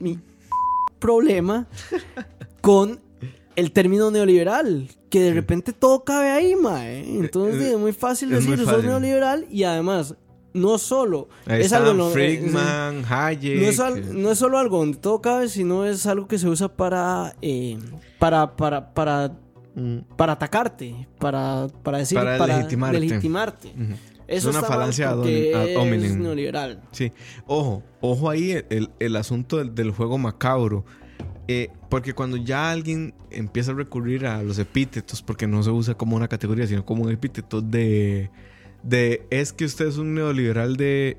[0.00, 0.18] mi
[0.98, 1.68] problema
[2.60, 2.98] con
[3.54, 7.18] el término neoliberal, que de repente todo cabe ahí, mae.
[7.20, 10.16] Entonces es muy fácil decir, eso es neoliberal y además
[10.54, 13.62] no solo es algo Friedman, Hayek.
[13.62, 16.66] No es, no es, solo algo donde todo cabe, sino es algo que se usa
[16.66, 17.78] para eh,
[18.18, 19.36] para para para.
[20.16, 22.46] Para atacarte, para, para decir, para,
[22.92, 23.72] legitimarte.
[24.26, 26.80] es una falancia es neoliberal.
[26.92, 27.12] Sí,
[27.46, 30.84] ojo, ojo ahí el, el asunto del, juego macabro.
[31.48, 35.94] Eh, porque cuando ya alguien empieza a recurrir a los epítetos, porque no se usa
[35.94, 38.30] como una categoría, sino como un epíteto de,
[38.84, 41.18] de es que usted es un neoliberal de...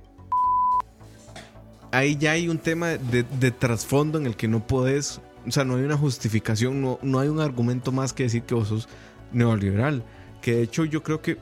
[1.92, 5.64] Ahí ya hay un tema de, de trasfondo en el que no puedes o sea,
[5.64, 8.90] no hay una justificación, no, no hay un argumento más que decir que vos sos
[9.32, 10.04] neoliberal.
[10.42, 11.38] Que de hecho yo creo que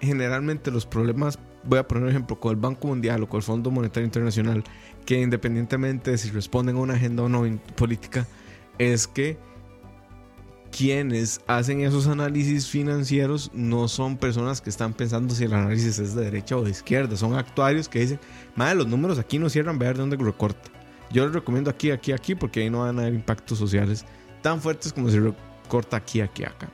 [0.00, 3.42] generalmente los problemas, voy a poner un ejemplo, con el Banco Mundial o con el
[3.42, 4.64] Fondo Monetario Internacional,
[5.04, 7.44] que independientemente de si responden a una agenda o no
[7.76, 8.26] política,
[8.78, 9.38] es que
[10.76, 16.14] quienes hacen esos análisis financieros no son personas que están pensando si el análisis es
[16.16, 18.18] de derecha o de izquierda, son actuarios que dicen,
[18.56, 20.73] madre, los números aquí no cierran, ver de dónde recorta.
[21.10, 24.04] Yo les recomiendo aquí, aquí, aquí, porque ahí no van a haber impactos sociales
[24.42, 25.18] tan fuertes como si
[25.68, 26.68] corta aquí, aquí, acá.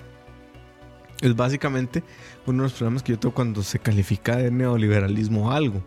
[1.20, 2.02] Es básicamente
[2.46, 5.82] uno de los problemas que yo tengo cuando se califica de neoliberalismo algo.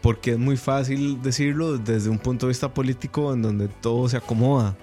[0.00, 4.16] Porque es muy fácil decirlo desde un punto de vista político en donde todo se
[4.16, 4.76] acomoda.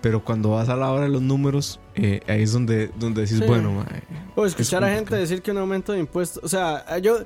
[0.00, 3.44] Pero cuando vas a la hora de los números, eh, ahí es donde, donde decís,
[3.44, 3.84] bueno...
[4.34, 6.44] o escuchar a gente decir que un aumento de impuestos...
[6.44, 7.18] O sea, yo...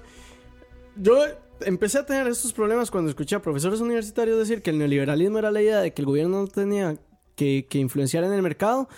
[0.97, 1.25] Yo
[1.63, 5.51] empecé a tener estos problemas cuando escuché a profesores universitarios decir que el neoliberalismo era
[5.51, 6.97] la idea de que el gobierno no tenía
[7.37, 8.89] que, influenciar en el mercado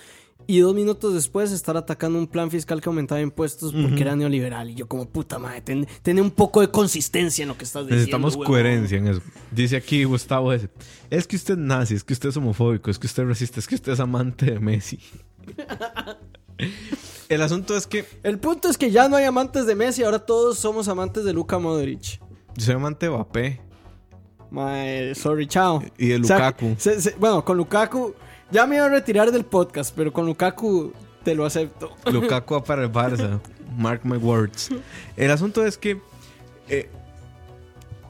[0.49, 4.71] y dos minutos después estar atacando un plan fiscal que aumentaba impuestos porque era neoliberal.
[4.71, 8.19] Y yo como puta madre, ten, un poco de consistencia en lo que estás diciendo.
[8.19, 9.23] Necesitamos coherencia en eso.
[9.53, 10.69] Dice aquí Gustavo ese.
[11.11, 13.69] Es que usted es nazi, es que usted es homofóbico, es que usted resiste, es
[13.69, 14.99] que usted es amante de Messi.
[17.29, 18.05] el asunto es que...
[18.23, 21.33] El punto es que ya no hay amantes de Messi, ahora todos somos amantes de
[21.33, 22.21] Luka Modric.
[22.57, 23.61] Yo soy amante de Mbappé.
[25.15, 25.83] sorry, chao.
[25.99, 26.77] Y de Lukaku.
[27.19, 28.15] bueno, con Lukaku
[28.51, 30.93] ya me iba a retirar del podcast, pero con Lukaku
[31.25, 31.97] te lo acepto.
[32.11, 33.41] Lukaku va para el Barça.
[33.77, 34.69] Mark my words.
[35.17, 35.99] El asunto es que,
[36.69, 36.91] eh,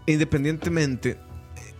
[0.06, 1.18] independientemente,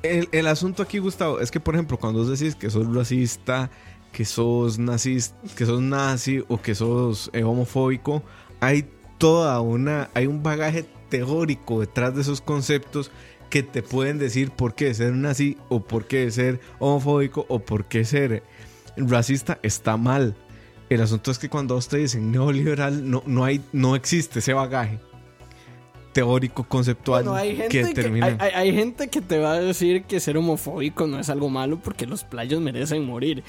[0.02, 3.70] el, asunto aquí, Gustavo, es que, por ejemplo, cuando vos decís que sos racista,
[4.12, 8.22] que sos nazista, que sos nazi o que sos eh, homofóbico,
[8.60, 8.86] hay
[9.18, 13.10] toda una, hay un bagaje teórico detrás de esos conceptos
[13.50, 17.86] que te pueden decir por qué ser nazi o por qué ser homofóbico o por
[17.86, 18.42] qué ser
[18.96, 20.36] racista está mal.
[20.88, 25.00] El asunto es que cuando ustedes dicen neoliberal no, no, hay, no existe ese bagaje
[26.12, 27.24] teórico, conceptual
[27.68, 28.36] que termina.
[28.38, 32.06] hay, gente que te va a decir que ser homofóbico no es algo malo porque
[32.06, 33.42] los playos merecen morir.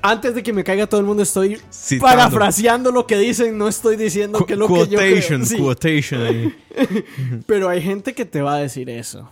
[0.00, 1.58] Antes de que me caiga todo el mundo, estoy
[2.00, 5.44] parafraseando lo que dicen, no estoy diciendo que lo que yo creo.
[5.44, 5.56] Sí.
[5.56, 6.54] Quotation
[7.46, 9.30] Pero hay gente que te va a decir eso.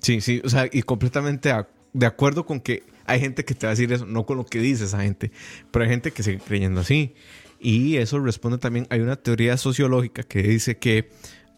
[0.00, 1.52] Sí, sí, o sea, y completamente
[1.92, 4.46] de acuerdo con que hay gente que te va a decir eso, no con lo
[4.46, 5.32] que dice esa gente,
[5.72, 7.14] pero hay gente que sigue creyendo así.
[7.58, 11.10] Y eso responde también, hay una teoría sociológica que dice que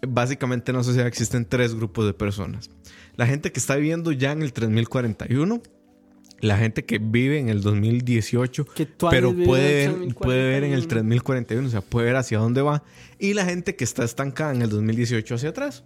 [0.06, 2.70] básicamente en la sociedad existen tres grupos de personas.
[3.16, 5.62] La gente que está viviendo ya en el 3041,
[6.42, 8.66] la gente que vive en el 2018,
[9.10, 12.82] pero puede ver, puede ver en el 3041, o sea, puede ver hacia dónde va,
[13.18, 15.84] y la gente que está estancada en el 2018 hacia atrás.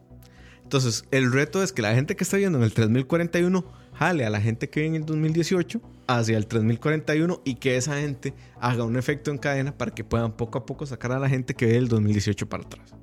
[0.62, 4.30] Entonces, el reto es que la gente que está viviendo en el 3041 jale a
[4.30, 8.84] la gente que vive en el 2018 hacia el 3041 y que esa gente haga
[8.84, 11.66] un efecto en cadena para que puedan poco a poco sacar a la gente que
[11.66, 12.94] vive del 2018 para atrás.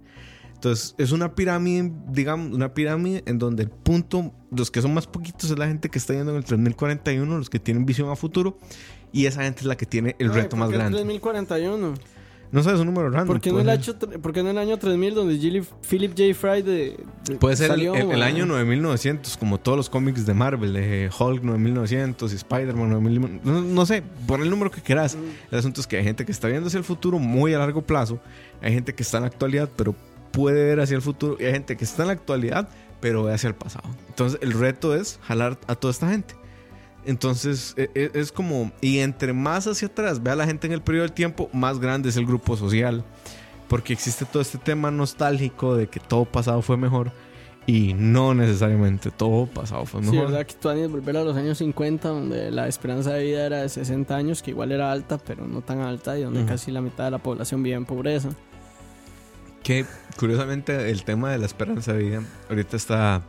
[0.63, 5.07] Entonces, es una pirámide, digamos, una pirámide en donde el punto, los que son más
[5.07, 8.15] poquitos es la gente que está yendo en el 3041, los que tienen visión a
[8.15, 8.57] futuro,
[9.11, 10.99] y esa gente es la que tiene el reto más grande.
[10.99, 11.95] 3041.
[12.53, 13.27] No sabes un número grande.
[13.27, 16.33] ¿Por qué, no el, año, en el año 3000 donde Philip J.
[16.33, 16.97] Fry de,
[17.41, 22.35] Puede ser el, año 9900, como todos los cómics de Marvel, de Hulk 9900 y
[22.37, 23.45] Spider-Man 9900.
[23.45, 25.17] No, no, sé, por el número que quieras.
[25.51, 27.81] El asunto es que hay gente que está viendo hacia el futuro muy a largo
[27.81, 28.21] plazo.
[28.61, 29.93] Hay gente que está en la actualidad, pero
[30.33, 31.37] puede ver hacia el futuro.
[31.39, 32.67] Y hay gente que está en la actualidad,
[32.99, 33.87] pero ve hacia el pasado.
[34.09, 36.35] Entonces el reto es jalar a toda esta gente.
[37.05, 40.81] Entonces e, e, es, como, y entre más hacia atrás vea la gente en el
[40.81, 43.05] periodo del tiempo, más grande es el grupo social.
[43.69, 47.11] Porque existe todo este tema nostálgico de que todo pasado fue mejor.
[47.65, 50.15] Y no necesariamente todo pasado fue mejor.
[50.15, 53.45] Sí, verdad que tú de volver a los años 50, donde la esperanza de vida
[53.45, 56.71] era de 60 años, que igual era alta, pero no tan alta, y donde casi
[56.71, 58.31] la mitad de la población vive en pobreza.
[59.63, 59.85] Que
[60.17, 63.23] curiosamente el tema de la esperanza de vida ahorita está,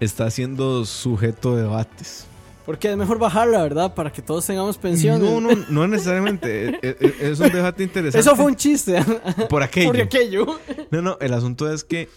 [0.00, 2.26] está siendo sujeto de debates.
[2.66, 3.94] Porque es mejor bajarla, ¿verdad?
[3.94, 5.30] Para que todos tengamos pensiones.
[5.30, 6.66] No, no, no necesariamente.
[6.82, 8.18] E, e, e, es, un debate interesante.
[8.18, 9.00] Eso fue un chiste.
[9.48, 9.92] Por aquello.
[9.92, 10.46] Por aquello.
[10.90, 12.08] No, no, el asunto es que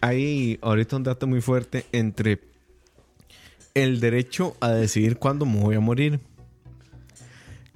[0.00, 2.40] hay ahorita un dato muy fuerte entre
[3.74, 6.20] el derecho a decidir cuándo me voy a morir.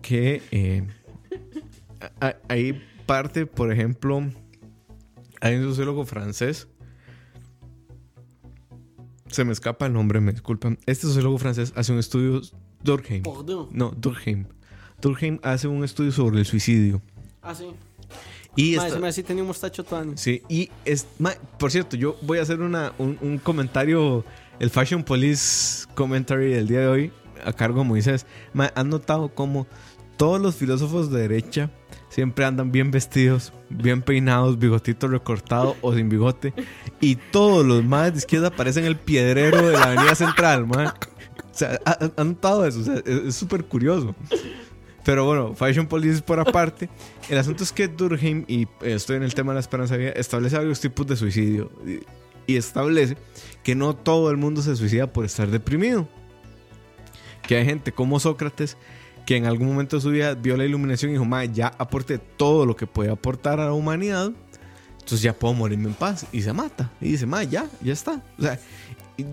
[0.01, 0.87] Que eh,
[2.49, 4.23] hay parte, por ejemplo,
[5.41, 6.69] hay un sociólogo francés.
[9.29, 10.79] Se me escapa el nombre, me disculpan.
[10.87, 12.41] Este sociólogo francés hace un estudio.
[12.83, 13.23] Durkheim.
[13.73, 14.47] No, Durkheim.
[15.01, 17.01] Durkheim hace un estudio sobre el suicidio.
[17.43, 17.67] Ah, sí.
[18.57, 18.77] Y
[19.13, 20.19] sí tenía un mostacho tan.
[20.19, 21.07] Sí, y es.
[21.59, 24.25] por cierto, yo voy a hacer una, un, comentario,
[24.59, 27.13] el Fashion Police commentary del día de hoy,
[27.45, 28.27] a cargo de Moisés.
[28.75, 29.67] ¿Han notado cómo
[30.17, 31.71] todos los filósofos de derecha
[32.11, 36.53] siempre andan bien vestidos, bien peinados, bigotito recortado o sin bigote.
[37.01, 40.89] Y todos los más de izquierda parecen el piedrero de la avenida central, man.
[40.89, 41.81] O sea,
[42.17, 44.15] han notado eso, es súper curioso.
[45.05, 46.89] Pero bueno, Fashion Police por aparte.
[47.29, 50.13] El asunto es que Durkheim, y estoy en el tema de la esperanza de vida,
[50.13, 51.71] establece varios tipos de suicidio.
[52.47, 53.17] Y establece
[53.63, 56.09] que no todo el mundo se suicida por estar deprimido.
[57.47, 58.77] Que hay gente como Sócrates
[59.31, 62.19] que en algún momento de su vida vio la iluminación y dijo, ma, ya aporté
[62.19, 64.33] todo lo que puede aportar a la humanidad,
[64.95, 66.27] entonces ya puedo morirme en paz.
[66.33, 66.91] Y se mata.
[67.01, 68.25] Y dice, ma, ya, ya está.
[68.37, 68.59] O sea,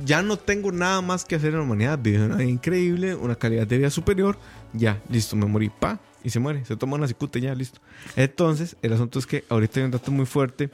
[0.05, 1.97] ya no tengo nada más que hacer en la humanidad.
[1.99, 4.37] Vive una vida increíble, una calidad de vida superior.
[4.71, 5.99] Ya, listo, me morí, pa.
[6.23, 6.63] Y se muere.
[6.65, 7.81] Se toma una cicuta y ya, listo.
[8.15, 10.69] Entonces, el asunto es que ahorita hay un dato muy fuerte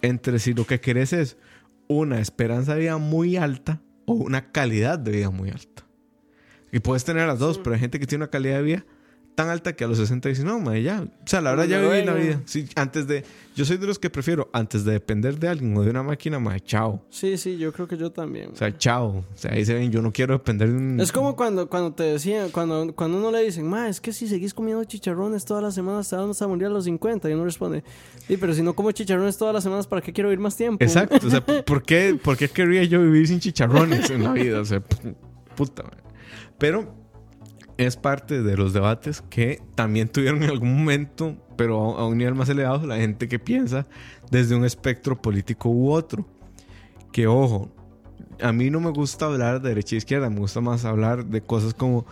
[0.00, 1.36] entre si lo que querés es
[1.86, 5.83] una esperanza de vida muy alta o una calidad de vida muy alta.
[6.74, 8.84] Y puedes tener las dos, pero hay gente que tiene una calidad de vida
[9.34, 11.02] tan alta que a los 60 dice, no, madre, ya.
[11.02, 12.40] O sea, la verdad ya viví la vida.
[12.46, 13.24] Sí, antes de.
[13.54, 16.40] Yo soy de los que prefiero, antes de depender de alguien o de una máquina,
[16.40, 17.04] madre, chao.
[17.10, 18.50] Sí, sí, yo creo que yo también.
[18.52, 19.18] O sea, chao.
[19.18, 21.00] O sea, ahí se ven, yo no quiero depender de un.
[21.00, 24.26] Es como cuando, cuando te decían, cuando, cuando uno le dicen, ma, es que si
[24.26, 27.30] seguís comiendo chicharrones todas las semanas te vas a morir a los 50.
[27.30, 27.84] Y uno responde,
[28.26, 30.84] sí, pero si no como chicharrones todas las semanas, ¿para qué quiero vivir más tiempo?
[30.84, 31.26] Exacto.
[31.26, 34.60] O sea, ¿por qué, ¿por qué querría yo vivir sin chicharrones en la vida?
[34.60, 34.80] O sea,
[35.56, 36.04] puta, madre.
[36.58, 36.94] Pero
[37.76, 42.34] es parte de los debates que también tuvieron en algún momento, pero a un nivel
[42.34, 43.86] más elevado, la gente que piensa
[44.30, 46.26] desde un espectro político u otro.
[47.12, 47.70] Que ojo,
[48.40, 51.40] a mí no me gusta hablar de derecha e izquierda, me gusta más hablar de
[51.40, 52.06] cosas como,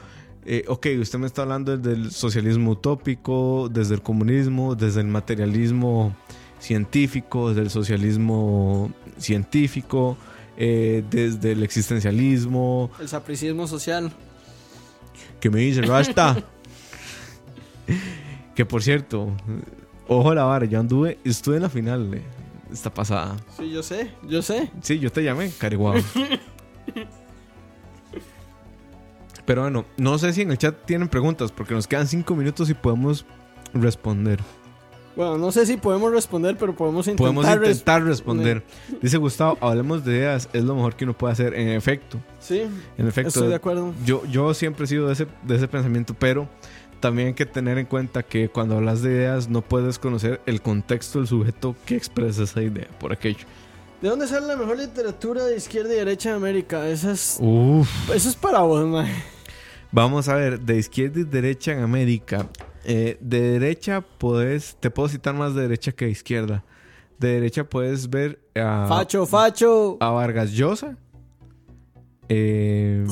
[0.45, 5.09] eh, ok, usted me está hablando desde el socialismo utópico, desde el comunismo, desde el
[5.09, 6.15] materialismo
[6.59, 10.17] científico, desde el socialismo científico,
[10.57, 12.91] eh, desde el existencialismo.
[13.01, 14.13] El sapricismo social.
[15.43, 16.37] Que me dice, Rasta.
[18.55, 19.37] que por cierto,
[20.07, 22.23] ojo a la vara, yo anduve, estuve en la final de
[22.73, 23.37] esta pasada.
[23.57, 24.71] Sí, yo sé, yo sé.
[24.83, 26.01] Sí, yo te llamé, cariguado.
[29.45, 32.71] Pero bueno, no sé si en el chat tienen preguntas, porque nos quedan cinco minutos
[32.71, 33.27] y podemos
[33.75, 34.39] responder.
[35.15, 38.63] Bueno, no sé si podemos responder, pero podemos intentar, podemos intentar responder.
[39.01, 41.55] Dice Gustavo, hablemos de ideas, es lo mejor que uno puede hacer.
[41.55, 42.19] En efecto.
[42.41, 42.63] Sí.
[42.97, 43.29] En efecto.
[43.29, 43.93] Estoy de acuerdo.
[44.05, 46.49] Yo, yo siempre he sido de ese, de ese pensamiento, pero
[47.01, 50.63] también hay que tener en cuenta que cuando hablas de ideas no puedes conocer el
[50.63, 53.45] contexto del sujeto que expresa esa idea por aquello.
[54.01, 56.89] ¿De dónde sale la mejor literatura de izquierda y derecha de América?
[56.89, 58.11] Esa es, Uf.
[58.11, 59.07] eso es para vos, man.
[59.93, 62.49] Vamos a ver, de izquierda y derecha en América.
[62.85, 66.65] Eh, de derecha puedes, te puedo citar más de derecha que de izquierda.
[67.19, 68.87] De derecha puedes ver a...
[68.89, 69.97] Facho, facho.
[70.01, 70.97] A Vargas Llosa.
[72.29, 73.07] Eh,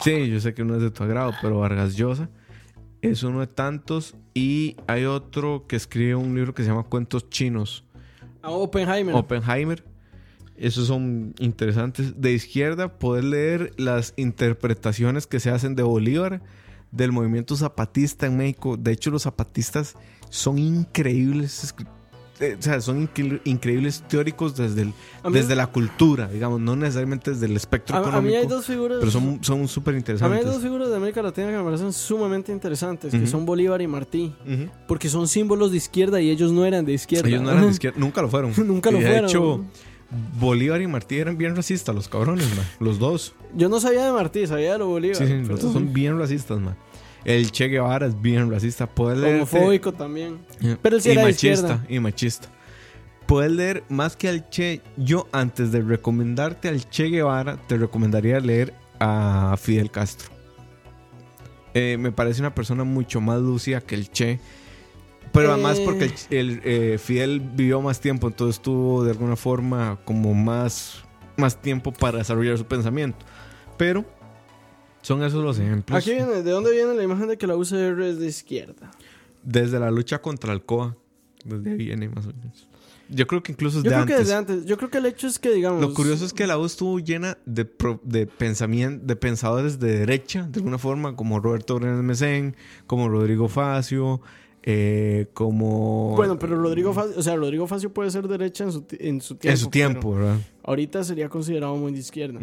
[0.00, 2.30] sí, yo sé que no es de tu agrado, pero Vargas Llosa
[3.02, 4.14] es uno de tantos.
[4.32, 7.84] Y hay otro que escribe un libro que se llama Cuentos Chinos.
[8.40, 9.14] A Oppenheimer.
[9.14, 9.84] Oppenheimer.
[10.56, 12.20] Esos son interesantes.
[12.20, 16.40] De izquierda, poder leer las interpretaciones que se hacen de Bolívar,
[16.92, 18.76] del movimiento zapatista en México.
[18.76, 19.94] De hecho, los zapatistas
[20.30, 21.74] son increíbles.
[22.40, 24.92] eh, O sea, son incre- increíbles teóricos desde, el-
[25.32, 28.30] desde la cultura, digamos, no necesariamente desde el espectro A, a económico.
[28.30, 28.98] mí hay dos figuras.
[28.98, 30.44] pero son son súper a mí hay interesantes.
[30.46, 34.34] dos figuras de América Latina que me parecen sumamente interesantes, que son Bolívar y Martí,
[34.88, 37.28] porque son símbolos de izquierda y ellos no eran de izquierda.
[37.28, 38.52] Ellos no eran de izquierda, nunca lo fueron.
[38.66, 39.24] Nunca lo Y de fueron.
[39.30, 39.64] hecho,
[40.38, 42.66] Bolívar y Martí eran bien racistas, los cabrones, man.
[42.80, 43.34] Los dos.
[43.54, 45.16] Yo no sabía de Martí, sabía de lo Bolívar.
[45.16, 46.76] Sí, sí, los dos son bien racistas, man.
[47.24, 48.86] El Che Guevara es bien racista.
[48.88, 50.38] Poder leerte- homofóbico también.
[50.60, 51.52] Eh, Pero él sí y era machista.
[51.52, 51.86] izquierda.
[51.88, 52.48] Y machista.
[53.26, 54.80] Puedes leer más que al Che.
[54.96, 60.30] Yo, antes de recomendarte al Che Guevara, te recomendaría leer a Fidel Castro.
[61.74, 64.40] Eh, me parece una persona mucho más lúcida que el Che.
[65.32, 65.82] Pero además Eh.
[65.84, 71.02] porque el, el, eh, Fidel vivió más tiempo, entonces tuvo de alguna forma como más,
[71.36, 73.24] más tiempo para desarrollar su pensamiento.
[73.78, 74.04] Pero
[75.00, 75.98] son esos los ejemplos.
[75.98, 78.90] Aquí viene, ¿de dónde viene la imagen de que la UCR es de izquierda?
[79.42, 80.96] Desde la lucha contra el COA.
[81.44, 82.68] Desde ahí viene más o menos.
[83.08, 84.16] Yo creo que incluso Yo desde creo antes.
[84.16, 84.64] que desde antes.
[84.64, 85.80] Yo creo que el hecho es que, digamos.
[85.80, 89.98] Lo curioso es que la U estuvo llena de, pro- de pensamiento, de pensadores de
[89.98, 92.54] derecha, de alguna forma, como Roberto Brenes Mesén,
[92.86, 94.20] como Rodrigo Facio,
[94.62, 96.14] eh, como...
[96.16, 99.36] Bueno, pero Rodrigo Facio, o sea, Rodrigo Facio puede ser derecha en su, en su
[99.36, 99.52] tiempo.
[99.52, 100.36] en su tiempo, ¿verdad?
[100.62, 102.40] Ahorita sería considerado muy de izquierda.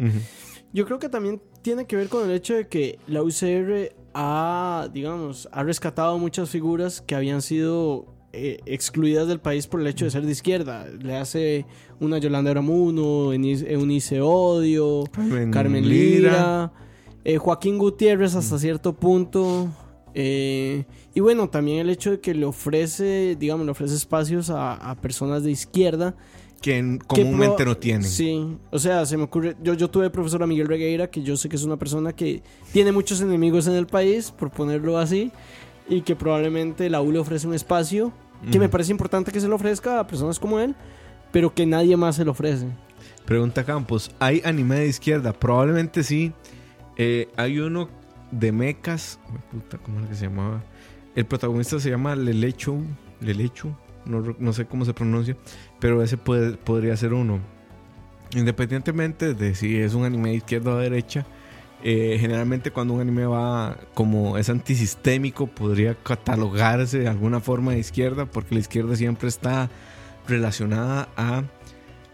[0.72, 4.88] Yo creo que también tiene que ver con el hecho de que la UCR ha,
[4.92, 10.04] digamos, ha rescatado muchas figuras que habían sido eh, excluidas del país por el hecho
[10.04, 10.86] de ser de izquierda.
[10.86, 11.66] Le hace
[11.98, 16.72] una Yolanda Aramuno, Eunice Odio, Carmen, Carmen Lira,
[17.24, 19.68] eh, Joaquín Gutiérrez hasta cierto punto.
[20.14, 20.84] Eh,
[21.14, 24.94] y bueno, también el hecho de que le ofrece, digamos, le ofrece espacios a, a
[24.96, 26.14] personas de izquierda
[26.60, 28.04] que en- que comúnmente pro- no tienen.
[28.08, 29.56] Sí, o sea, se me ocurre.
[29.62, 32.42] Yo, yo tuve profesor a Miguel Regueira, que yo sé que es una persona que
[32.72, 35.32] tiene muchos enemigos en el país, por ponerlo así,
[35.88, 38.12] y que probablemente la U le ofrece un espacio
[38.50, 38.72] que me Ujú.
[38.72, 40.74] parece importante que se lo ofrezca a personas como él,
[41.32, 42.66] pero que nadie más se lo ofrece.
[43.24, 45.32] Pregunta Campos, ¿hay anime de izquierda?
[45.32, 46.32] Probablemente sí.
[46.96, 47.88] Eh, hay uno
[48.30, 49.18] de mechas.
[49.30, 50.62] Ay, puta, ¿Cómo era que se llamaba?
[51.14, 52.76] El protagonista se llama Lelecho.
[53.20, 53.76] Lelecho.
[54.06, 55.36] No, no sé cómo se pronuncia.
[55.78, 57.40] Pero ese puede, podría ser uno.
[58.34, 61.26] Independientemente de si es un anime de izquierda o de derecha.
[61.82, 67.78] eh, generalmente cuando un anime va como es antisistémico podría catalogarse de alguna forma de
[67.78, 69.70] izquierda porque la izquierda siempre está
[70.28, 71.42] relacionada a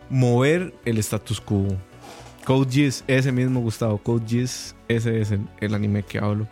[0.09, 1.67] mover el status quo.
[2.47, 6.47] Code Geass, ese mismo Gustavo, Code Geass, ese es el, el anime que hablo.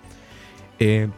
[0.79, 1.09] Eh,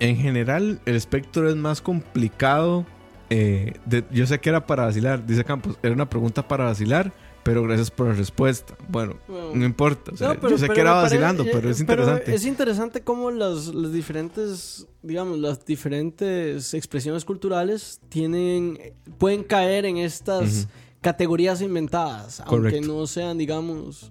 [0.00, 2.84] en general, el espectro es más complicado.
[3.30, 7.12] eh, de- yo sé que era para vacilar, dice Campos, era una pregunta para vacilar,
[7.42, 8.76] pero gracias por la respuesta.
[8.88, 11.44] Bueno, Bueno, no importa, o sea, No, pero- yo sé pero que era parece- vacilando,
[11.52, 12.34] pero es interesante.
[12.34, 18.78] es interesante cómo las, las diferentes, digamos, las diferentes expresiones culturales tienen,
[19.18, 20.68] pueden caer en estas.
[21.06, 24.10] Categorías inventadas, aunque no sean, digamos,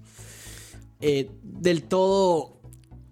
[1.02, 2.62] eh, del todo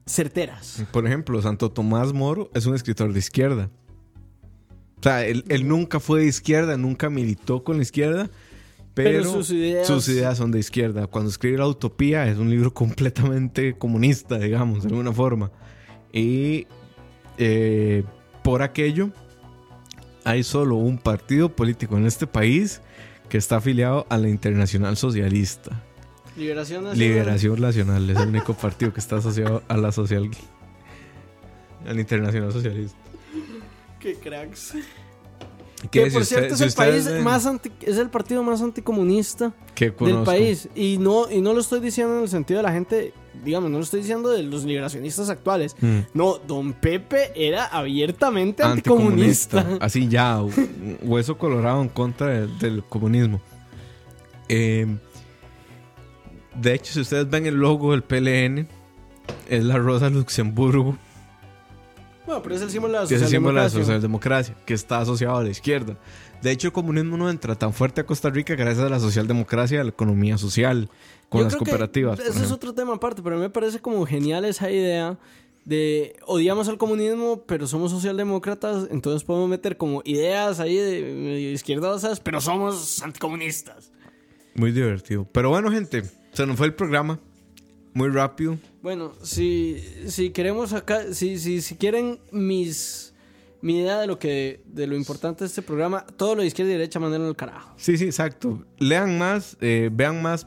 [0.06, 0.86] certeras.
[0.94, 3.70] Por ejemplo, Santo Tomás Moro es un escritor de izquierda.
[5.00, 8.30] O sea, él, él nunca fue de izquierda, nunca militó con la izquierda,
[8.94, 11.08] pero, Pero sus ideas- sus ideas son de izquierda.
[11.08, 15.52] Cuando escribe La Utopía es un libro completamente comunista, digamos, de alguna forma.
[16.14, 16.68] Y
[17.38, 18.06] eh,
[18.46, 19.10] por aquello,
[20.24, 22.80] hay solo un partido político en este país
[23.34, 25.82] que está afiliado a la Internacional Socialista.
[26.38, 27.00] Liberación Nacional.
[27.00, 30.30] Liberación Nacional es el único partido que está asociado a la social.
[31.88, 32.96] al Internacional Socialista.
[34.00, 34.74] Qué cracks.
[35.90, 38.62] Que Que por cierto es, si el país ven- más anti- es el partido más
[38.62, 40.70] anticomunista del país.
[40.76, 43.14] Y no, y no lo estoy diciendo en el sentido de la gente,
[43.44, 45.76] digamos, no lo estoy diciendo de los liberacionistas actuales.
[45.82, 46.00] Mm.
[46.14, 49.66] No, don Pepe era abiertamente anticomunista.
[49.80, 53.42] Así ya, hu- hueso colorado en contra del, del comunismo.
[54.50, 54.86] Eh,
[56.56, 58.68] de hecho, si ustedes ven el logo del PLN,
[59.50, 60.98] es la rosa Luxemburgo,
[62.26, 64.54] Bueno, pero es el símbolo de la que es el símbolo de la socialdemocracia.
[64.54, 65.98] socialdemocracia, que está asociado a la izquierda.
[66.42, 69.82] De hecho, el comunismo no entra tan fuerte a Costa Rica gracias a la socialdemocracia
[69.82, 70.90] a la economía social,
[71.30, 72.20] con Yo las cooperativas.
[72.20, 75.18] Ese es otro tema aparte, pero a mí me parece como genial esa idea
[75.66, 81.52] de odiamos al comunismo, pero somos socialdemócratas, entonces podemos meter como ideas ahí de medio
[81.52, 83.92] izquierdosas, pero somos anticomunistas.
[84.56, 85.28] Muy divertido.
[85.32, 86.04] Pero bueno, gente,
[86.34, 87.20] se nos fue el programa.
[87.94, 88.58] Muy rápido.
[88.82, 93.14] Bueno, si, si queremos acá, si, si, si quieren mis
[93.64, 96.72] mi idea de lo que de lo importante de este programa, todo lo de izquierda
[96.72, 97.74] y derecha mandarlo al carajo.
[97.78, 98.66] Sí, sí, exacto.
[98.78, 100.46] Lean más, eh, vean más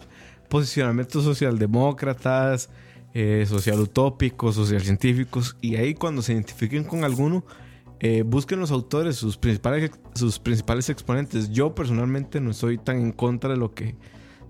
[0.50, 2.68] posicionamientos socialdemócratas,
[3.14, 7.42] eh, social utópicos, social científicos, y ahí cuando se identifiquen con alguno,
[8.00, 11.48] eh, busquen los autores, sus principales, sus principales exponentes.
[11.48, 13.94] Yo personalmente no estoy tan en contra de lo que,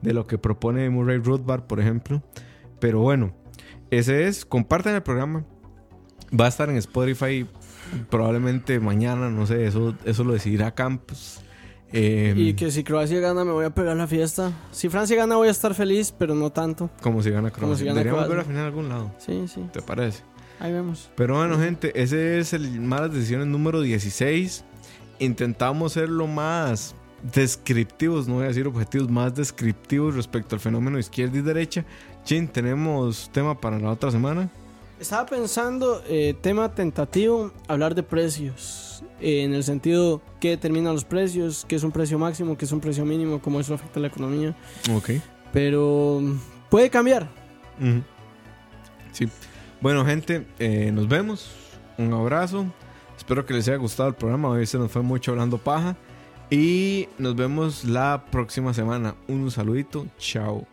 [0.03, 2.21] de lo que propone Murray Rothbard, por ejemplo.
[2.81, 3.35] Pero bueno,
[3.91, 4.45] ese es.
[4.45, 5.45] Compartan el programa.
[6.39, 7.47] Va a estar en Spotify
[8.11, 11.41] probablemente mañana, no sé, eso, eso lo decidirá Campos.
[11.93, 14.53] Eh, Y que si Croacia gana me voy a pegar la fiesta.
[14.73, 16.91] Si Francia gana voy a estar feliz, pero no tanto.
[17.01, 17.67] Como si gana Croacia.
[17.67, 19.13] Como si gana Deberíamos ver la final en algún lado.
[19.19, 19.65] Sí, sí.
[19.73, 20.23] ¿Te parece?
[20.59, 21.11] Ahí vemos.
[21.17, 24.65] Pero bueno, gente, ese es el Malas Decisiones número 16.
[25.21, 26.95] Intentamos ser lo más
[27.33, 31.85] descriptivos, no voy a decir objetivos, más descriptivos respecto al fenómeno izquierda y derecha.
[32.27, 34.51] Chin, tenemos tema para la otra semana.
[34.99, 39.05] Estaba pensando, eh, tema tentativo, hablar de precios.
[39.21, 41.65] Eh, en el sentido, ¿qué determina los precios?
[41.69, 42.59] ¿Qué es un precio máximo?
[42.59, 43.41] ¿Qué es un precio mínimo?
[43.41, 44.57] ¿Cómo eso afecta a la economía?
[44.93, 45.11] Ok.
[45.53, 47.29] Pero mm, puede cambiar.
[49.13, 49.29] Sí.
[49.81, 51.49] Bueno, gente, eh, nos vemos.
[51.97, 52.67] Un abrazo.
[53.17, 54.49] Espero que les haya gustado el programa.
[54.49, 55.97] Hoy se nos fue mucho hablando paja.
[56.51, 59.15] Y nos vemos la próxima semana.
[59.29, 60.09] Un saludito.
[60.19, 60.67] Chao.